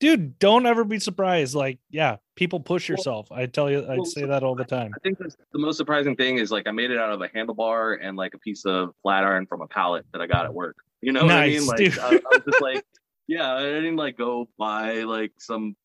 [0.00, 1.54] Dude, don't ever be surprised.
[1.54, 3.30] Like, yeah, people push Well- yourself.
[3.30, 4.92] I tell you, I well, say that all the time.
[4.94, 7.98] I think the most surprising thing is like I made it out of a handlebar
[8.02, 10.76] and like a piece of flat iron from a pallet that I got at work.
[11.00, 11.66] You know what I mean?
[11.66, 11.98] Nice, Like.
[11.98, 12.84] I, I was just like,
[13.28, 15.76] yeah, I didn't like go buy like some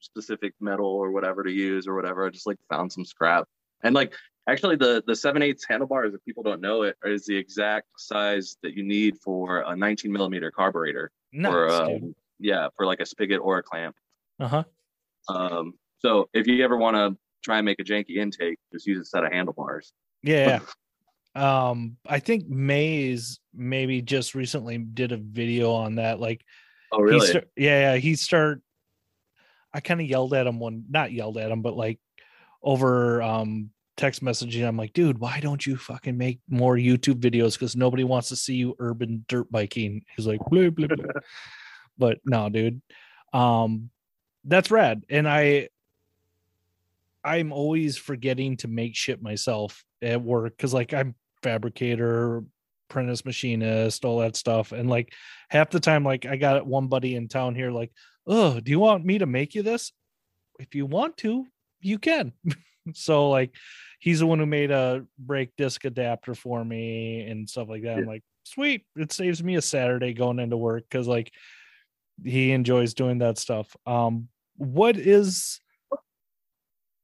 [0.00, 2.26] specific metal or whatever to use or whatever.
[2.26, 3.46] I just like found some scrap.
[3.82, 4.12] And like
[4.48, 8.56] actually the the 7 8 handlebars, if people don't know it, is the exact size
[8.62, 11.10] that you need for a 19 millimeter carburetor.
[11.32, 12.02] Nice, or dude.
[12.02, 13.96] um, yeah, for like a spigot or a clamp.
[14.40, 14.64] Uh-huh.
[15.28, 19.00] Um, so if you ever want to try and make a janky intake, just use
[19.00, 19.92] a set of handlebars.
[20.22, 20.60] Yeah.
[21.36, 21.68] yeah.
[21.68, 26.20] um, I think Maze maybe just recently did a video on that.
[26.20, 26.44] Like
[26.92, 27.26] Oh, really?
[27.26, 28.62] start, yeah, yeah, he start
[29.78, 32.00] I kind of yelled at him one not yelled at him, but like
[32.64, 34.66] over um text messaging.
[34.66, 37.52] I'm like, dude, why don't you fucking make more YouTube videos?
[37.52, 40.02] Because nobody wants to see you urban dirt biking.
[40.16, 41.20] He's like, blah, blah, blah.
[41.96, 42.82] but no, dude.
[43.32, 43.90] Um
[44.42, 45.04] that's rad.
[45.08, 45.68] And I
[47.22, 51.14] I'm always forgetting to make shit myself at work because like I'm
[51.44, 52.42] fabricator,
[52.90, 54.72] apprentice machinist, all that stuff.
[54.72, 55.12] And like
[55.50, 57.92] half the time, like I got one buddy in town here, like,
[58.28, 59.92] oh, do you want me to make you this?
[60.60, 61.46] If you want to,
[61.80, 62.32] you can.
[62.94, 63.54] so like
[63.98, 67.98] he's the one who made a brake disc adapter for me and stuff like that.
[67.98, 68.84] I'm like, sweet.
[68.96, 71.32] It saves me a Saturday going into work because like
[72.24, 73.74] he enjoys doing that stuff.
[73.86, 75.60] Um, what is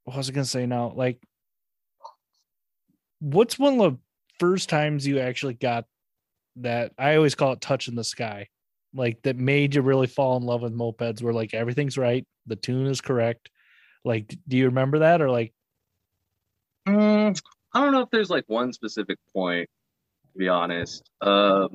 [0.04, 0.92] what was I gonna say now?
[0.94, 1.22] Like,
[3.20, 3.98] what's one of the
[4.38, 5.86] first times you actually got
[6.56, 6.92] that?
[6.98, 8.48] I always call it touch in the sky,
[8.94, 11.22] like that made you really fall in love with mopeds.
[11.22, 13.50] Where like everything's right, the tune is correct.
[14.04, 15.52] Like, do you remember that or like?
[16.86, 17.40] Mm,
[17.72, 19.68] I don't know if there's like one specific point.
[20.32, 21.68] To be honest, um,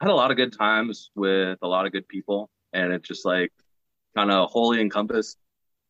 [0.00, 3.02] I had a lot of good times with a lot of good people, and it
[3.02, 3.52] just like
[4.16, 5.38] kind of wholly encompassed.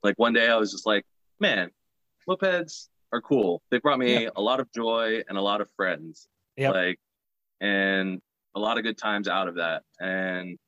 [0.02, 1.04] Like one day, I was just like,
[1.38, 1.70] man,
[2.28, 3.62] mopeds are cool.
[3.70, 4.30] They brought me yeah.
[4.36, 6.28] a lot of joy and a lot of friends.
[6.56, 6.70] Yeah.
[6.70, 6.98] Like,
[7.60, 8.20] and
[8.54, 9.82] a lot of good times out of that.
[10.00, 10.58] And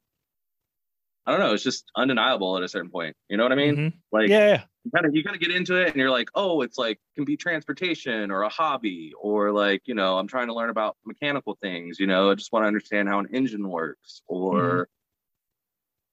[1.26, 3.16] I don't know, it's just undeniable at a certain point.
[3.28, 3.76] You know what I mean?
[3.76, 3.96] Mm-hmm.
[4.10, 6.62] Like, yeah, you kind of you kind of get into it, and you're like, oh,
[6.62, 10.54] it's like can be transportation or a hobby, or like you know, I'm trying to
[10.54, 12.00] learn about mechanical things.
[12.00, 14.82] You know, I just want to understand how an engine works, or mm-hmm.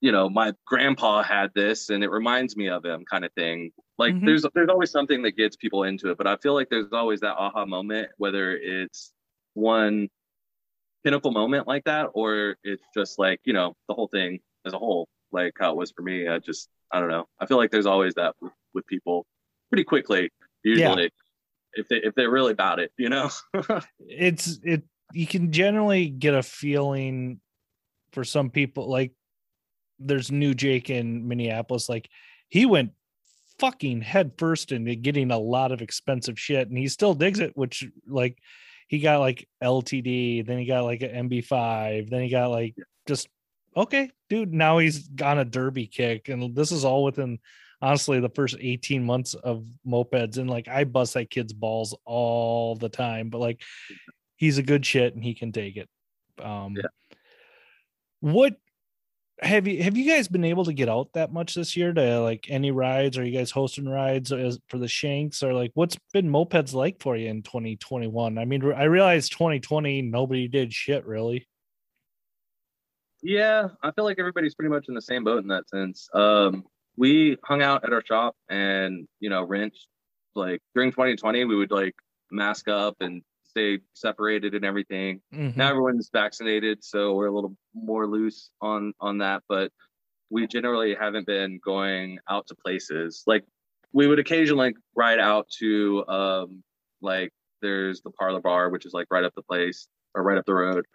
[0.01, 3.71] you know, my grandpa had this, and it reminds me of him, kind of thing.
[3.97, 4.27] Like, mm-hmm.
[4.27, 7.21] there's there's always something that gets people into it, but I feel like there's always
[7.21, 9.11] that aha moment, whether it's
[9.55, 10.07] one
[11.03, 14.77] pinnacle moment like that, or it's just like you know the whole thing as a
[14.77, 16.27] whole, like how it was for me.
[16.27, 17.25] I just I don't know.
[17.39, 19.25] I feel like there's always that with, with people
[19.69, 20.29] pretty quickly,
[20.63, 21.09] usually, yeah.
[21.73, 23.29] if they if they're really about it, you know.
[23.99, 24.83] it's it
[25.13, 27.39] you can generally get a feeling
[28.11, 29.11] for some people like
[29.99, 32.09] there's new Jake in Minneapolis, like
[32.47, 32.91] he went
[33.59, 37.55] fucking head first into getting a lot of expensive shit and he still digs it,
[37.55, 38.37] which like
[38.89, 42.75] he got like LTD, then he got like an MB5, then he got like
[43.07, 43.29] just
[43.77, 46.27] okay, dude, now he's on a derby kick.
[46.27, 47.37] And this is all within
[47.83, 50.39] honestly the first 18 months of mopeds.
[50.39, 53.61] And like I bust that kid's balls all the time, but like
[54.37, 55.87] he's a good shit and he can take it.
[56.43, 57.17] Um yeah.
[58.21, 58.55] what
[59.41, 62.19] have you have you guys been able to get out that much this year to
[62.21, 63.17] like any rides?
[63.17, 67.01] Are you guys hosting rides as, for the Shanks or like what's been mopeds like
[67.01, 68.37] for you in 2021?
[68.37, 71.47] I mean, I realize 2020 nobody did shit really.
[73.21, 76.07] Yeah, I feel like everybody's pretty much in the same boat in that sense.
[76.13, 76.63] Um,
[76.97, 79.87] we hung out at our shop and you know wrenched
[80.35, 81.95] like during 2020 we would like
[82.31, 83.21] mask up and
[83.59, 85.21] stay separated and everything.
[85.33, 85.57] Mm-hmm.
[85.57, 89.43] Now everyone's vaccinated, so we're a little more loose on on that.
[89.49, 89.71] But
[90.29, 93.43] we generally haven't been going out to places like
[93.93, 96.63] we would occasionally ride out to um
[97.01, 97.31] like
[97.61, 100.53] there's the parlor bar which is like right up the place or right up the
[100.53, 100.85] road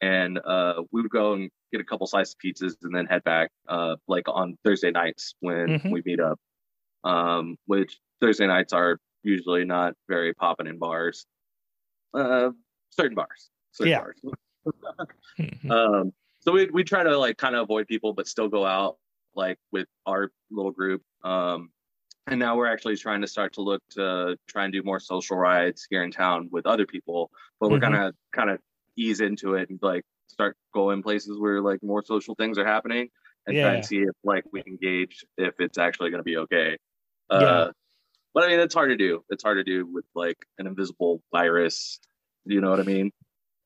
[0.00, 3.24] and uh, we would go and get a couple slices of pizzas and then head
[3.24, 5.90] back uh, like on Thursday nights when mm-hmm.
[5.90, 6.38] we meet up.
[7.04, 11.26] Um, which Thursday nights are usually not very popping in bars.
[12.14, 12.50] Uh,
[12.90, 13.50] certain bars.
[13.72, 14.00] Certain yeah.
[14.00, 14.20] bars.
[15.38, 15.70] mm-hmm.
[15.70, 18.96] um, so we we try to like kind of avoid people, but still go out
[19.34, 21.02] like with our little group.
[21.22, 21.70] Um,
[22.26, 25.36] and now we're actually trying to start to look to try and do more social
[25.36, 27.30] rides here in town with other people.
[27.60, 27.92] But we're mm-hmm.
[27.92, 28.60] gonna kind of
[28.96, 33.08] ease into it and like start going places where like more social things are happening
[33.46, 33.64] and yeah.
[33.64, 36.76] try and see if like we engage if it's actually going to be okay.
[37.30, 37.70] Uh, yeah.
[38.34, 39.24] But I mean, it's hard to do.
[39.30, 42.00] It's hard to do with like an invisible virus.
[42.44, 43.12] You know what I mean?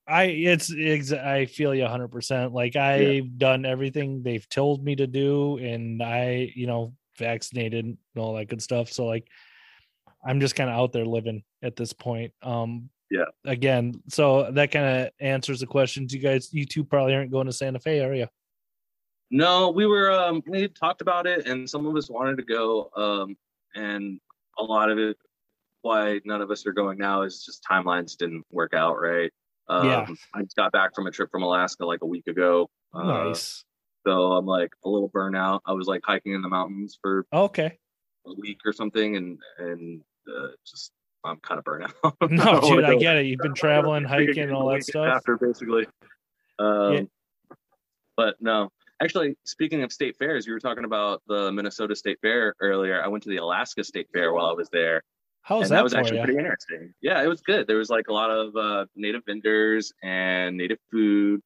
[0.07, 2.09] I it's, it's I feel you 100.
[2.09, 3.31] percent Like I've yeah.
[3.37, 8.47] done everything they've told me to do, and I you know vaccinated and all that
[8.47, 8.91] good stuff.
[8.91, 9.27] So like,
[10.23, 12.31] I'm just kind of out there living at this point.
[12.41, 17.15] Um, yeah again so that kind of answers the questions you guys you two probably
[17.15, 18.27] aren't going to santa fe are you
[19.31, 22.89] no we were um we talked about it and some of us wanted to go
[22.95, 23.35] um
[23.75, 24.19] and
[24.59, 25.17] a lot of it
[25.81, 29.31] why none of us are going now is just timelines didn't work out right
[29.69, 30.05] um, yeah.
[30.33, 33.63] i just got back from a trip from alaska like a week ago uh, nice
[34.05, 37.77] so i'm like a little burnout i was like hiking in the mountains for okay
[38.27, 40.91] a week or something and and uh, just
[41.23, 42.15] I'm kind of burnt out.
[42.29, 43.25] no, dude, I get it.
[43.25, 45.07] You've been traveling, hiking, all that stuff.
[45.07, 45.87] After basically,
[46.57, 47.01] um, yeah.
[48.15, 48.69] but no.
[49.01, 53.01] Actually, speaking of state fairs, you were talking about the Minnesota State Fair earlier.
[53.01, 55.01] I went to the Alaska State Fair while I was there.
[55.41, 55.75] How was that?
[55.75, 56.23] That was actually you?
[56.25, 56.93] pretty interesting.
[57.01, 57.65] Yeah, it was good.
[57.65, 61.41] There was like a lot of uh, native vendors and native food,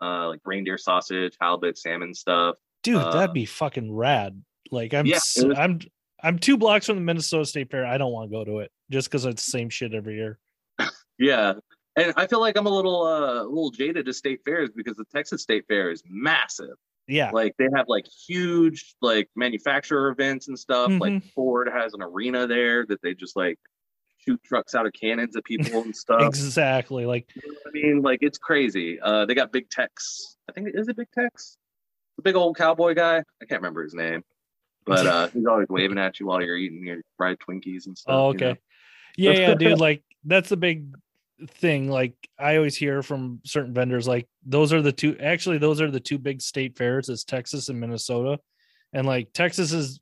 [0.00, 2.56] uh, like reindeer sausage, halibut, salmon stuff.
[2.84, 4.40] Dude, uh, that'd be fucking rad.
[4.70, 5.80] Like I'm, yeah, was, I'm,
[6.22, 7.84] I'm two blocks from the Minnesota State Fair.
[7.84, 10.38] I don't want to go to it just because it's the same shit every year.
[11.18, 11.54] yeah,
[11.96, 14.96] and I feel like I'm a little uh, a little jaded to state fairs because
[14.96, 16.76] the Texas State Fair is massive.
[17.08, 20.88] Yeah, like they have like huge like manufacturer events and stuff.
[20.88, 20.98] Mm-hmm.
[21.00, 23.58] Like Ford has an arena there that they just like
[24.18, 26.22] shoot trucks out of cannons at people and stuff.
[26.22, 27.06] exactly.
[27.06, 29.00] Like you know I mean, like it's crazy.
[29.00, 30.36] Uh, they got Big Tex.
[30.48, 31.56] I think is it Big Tex,
[32.16, 33.18] the big old cowboy guy.
[33.18, 34.22] I can't remember his name,
[34.86, 38.14] but uh, he's always waving at you while you're eating your fried Twinkies and stuff.
[38.14, 38.56] Oh, okay.
[39.16, 39.40] You know?
[39.40, 39.78] Yeah, yeah, dude.
[39.80, 40.94] Like that's the big
[41.48, 41.88] thing.
[41.88, 45.16] Like I always hear from certain vendors, like those are the two.
[45.18, 47.08] Actually, those are the two big state fairs.
[47.08, 48.38] It's Texas and Minnesota,
[48.92, 50.00] and like Texas is.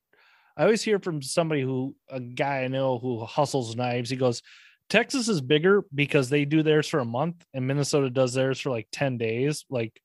[0.57, 4.11] I always hear from somebody who a guy I know who hustles knives.
[4.11, 4.43] He goes,
[4.91, 8.71] Texas is bigger because they do theirs for a month, and Minnesota does theirs for
[8.71, 9.65] like ten days.
[9.71, 10.01] Like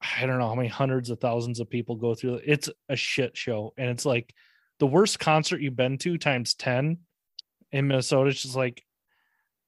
[0.00, 2.40] I don't know how many hundreds of thousands of people go through.
[2.44, 4.32] It's a shit show, and it's like
[4.78, 6.98] the worst concert you've been to times ten
[7.72, 8.30] in Minnesota.
[8.30, 8.84] It's just like,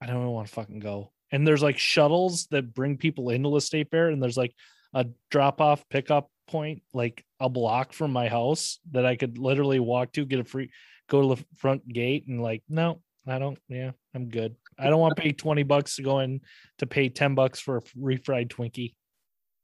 [0.00, 1.12] I don't want to fucking go.
[1.30, 4.54] And there's like shuttles that bring people into the state fair, and there's like
[4.94, 9.78] a drop off pickup point like a block from my house that I could literally
[9.78, 10.70] walk to, get a free,
[11.08, 13.58] go to the front gate, and like, no, I don't.
[13.68, 14.56] Yeah, I'm good.
[14.78, 16.40] I don't want to pay 20 bucks to go in
[16.78, 18.94] to pay 10 bucks for a refried Twinkie.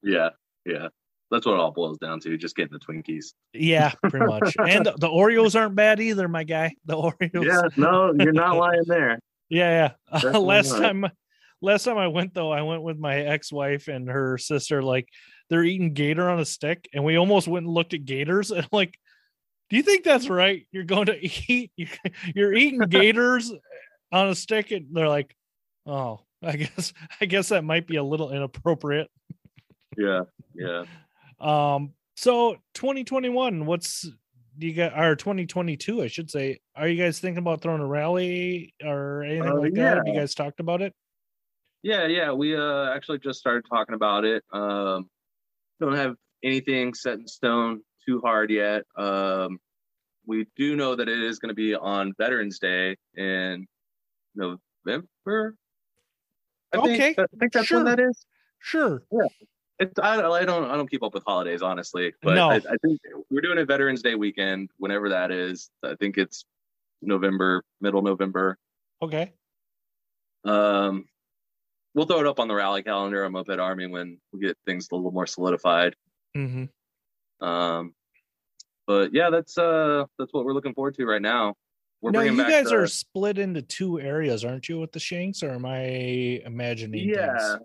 [0.02, 0.30] Yeah,
[0.66, 0.88] yeah.
[1.30, 3.32] That's what it all boils down to, just getting the Twinkies.
[3.52, 4.54] Yeah, pretty much.
[4.58, 6.74] and the, the, Oreos aren't bad either, my guy.
[6.84, 7.44] The Oreos.
[7.44, 9.18] Yeah, no, you're not lying there.
[9.48, 10.20] Yeah, yeah.
[10.34, 11.06] Uh, last time
[11.60, 15.08] last time I went though, I went with my ex-wife and her sister, like
[15.50, 18.66] they're eating gator on a stick, and we almost went and looked at gators and
[18.72, 18.98] like
[19.70, 20.66] do you think that's right?
[20.72, 21.18] You're going to
[21.52, 21.72] eat
[22.34, 23.52] you're eating gators
[24.12, 25.34] on a stick, and they're like,
[25.86, 29.10] Oh, I guess I guess that might be a little inappropriate.
[29.96, 30.22] Yeah,
[30.54, 30.84] yeah.
[31.40, 34.08] Um, so 2021, what's
[34.58, 36.60] do you got or 2022, I should say.
[36.76, 39.82] Are you guys thinking about throwing a rally or anything uh, like yeah.
[39.82, 39.96] that?
[39.98, 40.94] Have you guys talked about it?
[41.82, 42.32] Yeah, yeah.
[42.32, 44.42] We uh actually just started talking about it.
[44.52, 45.08] Um
[45.80, 48.84] don't have anything set in stone too hard yet.
[48.96, 49.58] Um
[50.26, 53.66] we do know that it is going to be on Veterans Day in
[54.34, 55.54] November.
[56.72, 56.96] I okay.
[56.96, 57.78] Think, I think that's sure.
[57.78, 58.24] when that is.
[58.58, 59.02] Sure.
[59.12, 59.28] Yeah.
[59.78, 62.50] It's, I, I don't I don't keep up with holidays honestly, but no.
[62.50, 63.00] I, I think
[63.30, 65.70] we're doing a Veterans Day weekend, whenever that is.
[65.82, 66.44] I think it's
[67.02, 68.56] November, middle November.
[69.02, 69.32] Okay.
[70.44, 71.06] Um,
[71.94, 74.88] we'll throw it up on the rally calendar on Moped Army when we get things
[74.92, 75.96] a little more solidified.
[76.36, 77.46] Mm-hmm.
[77.46, 77.94] Um,
[78.86, 81.54] but yeah, that's uh that's what we're looking forward to right now.
[82.00, 85.42] We're no, you guys the, are split into two areas, aren't you, with the Shanks?
[85.42, 87.08] Or am I imagining?
[87.08, 87.62] Yeah, things?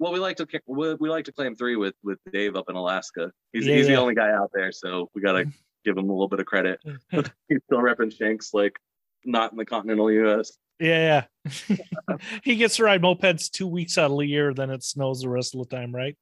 [0.00, 2.74] Well, we like to we, we like to claim three with with Dave up in
[2.74, 3.30] Alaska.
[3.52, 3.96] He's yeah, he's yeah.
[3.96, 5.44] the only guy out there, so we gotta
[5.84, 6.80] give him a little bit of credit.
[7.10, 8.78] he's still repping Shanks like
[9.26, 10.56] not in the continental U.S.
[10.80, 12.16] Yeah, yeah.
[12.42, 15.28] he gets to ride mopeds two weeks out of the year, then it snows the
[15.28, 16.16] rest of the time, right?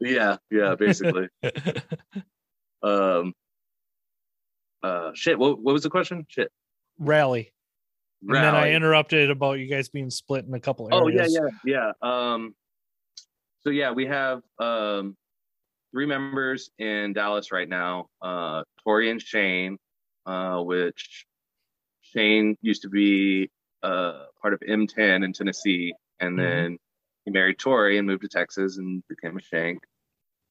[0.00, 1.28] Yeah, yeah, basically.
[2.84, 3.34] um,
[4.84, 5.36] uh, shit.
[5.36, 6.24] What what was the question?
[6.28, 6.52] Shit.
[6.96, 7.52] Rally.
[8.22, 8.46] Rally.
[8.46, 11.36] And then I interrupted about you guys being split in a couple areas.
[11.36, 12.32] Oh yeah, yeah, yeah.
[12.32, 12.54] Um,
[13.66, 15.16] so yeah, we have um,
[15.90, 18.06] three members in Dallas right now.
[18.22, 19.76] Uh, Tori and Shane,
[20.24, 21.26] uh, which
[22.00, 23.50] Shane used to be
[23.82, 26.46] uh, part of M10 in Tennessee, and mm-hmm.
[26.46, 26.78] then
[27.24, 29.80] he married Tori and moved to Texas and became a Shank.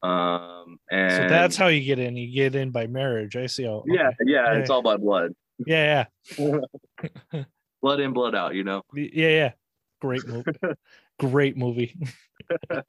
[0.03, 2.17] Um, and so that's how you get in.
[2.17, 3.37] You get in by marriage.
[3.37, 3.63] I see.
[3.63, 3.93] How, okay.
[3.93, 5.31] yeah, yeah, it's all by blood.
[5.65, 6.07] Yeah,
[6.37, 6.59] yeah.
[7.81, 8.55] blood in, blood out.
[8.55, 8.81] You know.
[8.93, 9.51] Yeah, yeah.
[10.01, 10.51] Great movie.
[11.19, 11.97] Great movie.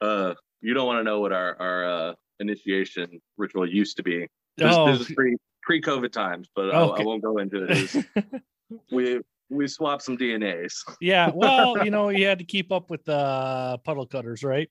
[0.00, 4.26] uh, you don't want to know what our our uh, initiation ritual used to be.
[4.56, 4.90] This, oh.
[4.90, 7.00] this is pre pre COVID times, but okay.
[7.00, 8.42] I, I, won't go into it.
[8.92, 10.74] we we swapped some DNAs.
[11.00, 14.70] yeah, well, you know, you had to keep up with the uh, puddle cutters, right?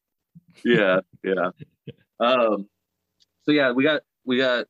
[0.63, 1.51] yeah, yeah.
[2.19, 2.67] Um,
[3.43, 4.65] so yeah, we got we got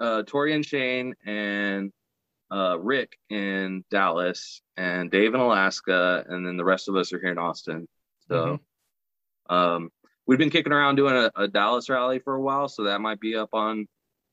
[0.00, 1.92] uh, Tori and Shane and
[2.50, 7.20] uh, Rick in Dallas, and Dave in Alaska, and then the rest of us are
[7.20, 7.86] here in Austin.
[8.28, 8.60] So,
[9.48, 9.54] mm-hmm.
[9.54, 9.90] um,
[10.26, 13.20] we've been kicking around doing a, a, Dallas rally for a while, so that might
[13.20, 13.86] be up on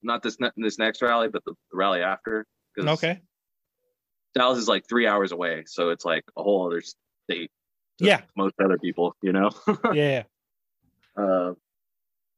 [0.03, 2.45] not this ne- this next rally, but the, the rally after.
[2.77, 3.19] Okay.
[4.35, 6.81] Dallas is like three hours away, so it's like a whole other
[7.29, 7.49] state.
[7.99, 8.21] Yeah.
[8.35, 9.49] Most other people, you know.
[9.93, 10.23] yeah.
[11.15, 11.53] Uh,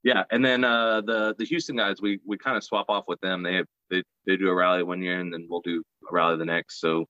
[0.03, 3.19] yeah, and then uh, the the Houston guys, we we kind of swap off with
[3.19, 3.43] them.
[3.43, 6.37] They have, they they do a rally one year, and then we'll do a rally
[6.37, 7.05] the next, so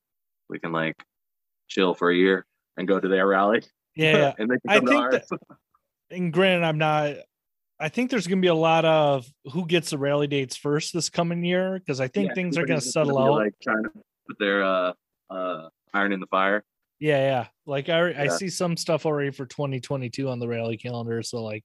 [0.49, 0.95] we can like
[1.67, 2.45] chill for a year
[2.77, 3.63] and go to their rally.
[3.95, 5.57] Yeah, and they can come I think that,
[6.11, 7.15] and granted, I'm not.
[7.81, 10.93] I think there's going to be a lot of who gets the rally dates first
[10.93, 13.31] this coming year because I think yeah, things are going to settle out.
[13.31, 13.89] Like trying to
[14.27, 14.93] put their uh,
[15.29, 16.63] uh, iron in the fire.
[16.99, 17.47] Yeah, yeah.
[17.65, 18.23] Like I, yeah.
[18.23, 21.23] I see some stuff already for 2022 on the rally calendar.
[21.23, 21.63] So like,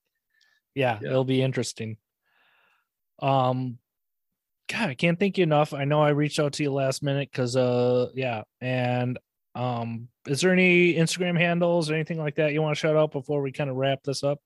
[0.75, 1.97] yeah, yeah, it'll be interesting.
[3.21, 3.79] Um,
[4.71, 5.75] God, I can't thank you enough.
[5.75, 8.43] I know I reached out to you last minute because, uh, yeah.
[8.61, 9.19] And
[9.55, 13.12] um, is there any Instagram handles or anything like that you want to shout out
[13.12, 14.39] before we kind of wrap this up?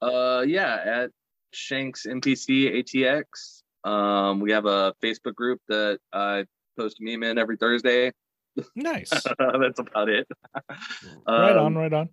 [0.00, 1.10] Uh, yeah, at
[1.52, 3.62] Shanks NPC ATX.
[3.88, 6.44] Um, we have a Facebook group that I
[6.78, 8.12] post a meme in every Thursday.
[8.74, 9.10] Nice.
[9.10, 10.26] That's about it.
[11.28, 12.08] right Um, on, right on.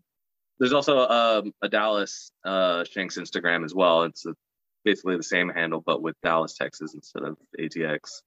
[0.60, 4.04] There's also um, a Dallas uh, Shanks Instagram as well.
[4.04, 4.36] It's a,
[4.86, 8.22] basically the same handle, but with Dallas, Texas instead of ATX.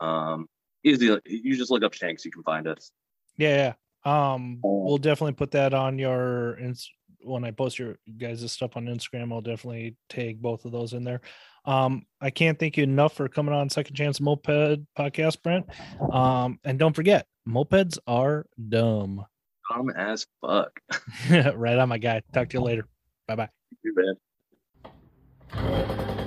[0.00, 0.46] Um,
[0.84, 1.16] easy.
[1.24, 2.90] You just look up Shanks, you can find us.
[3.38, 3.72] Yeah,
[4.04, 4.32] yeah.
[4.32, 4.84] Um, Oh.
[4.84, 6.58] we'll definitely put that on your
[7.22, 9.32] when I post your guys' stuff on Instagram.
[9.32, 11.20] I'll definitely tag both of those in there.
[11.66, 15.66] Um, I can't thank you enough for coming on Second Chance Moped Podcast, Brent.
[16.12, 19.24] Um, and don't forget, mopeds are dumb.
[19.70, 20.80] Dumb as fuck.
[21.54, 22.22] right on, my guy.
[22.32, 22.86] Talk to you later.
[23.28, 23.48] Bye bye.
[25.52, 26.19] Thank you.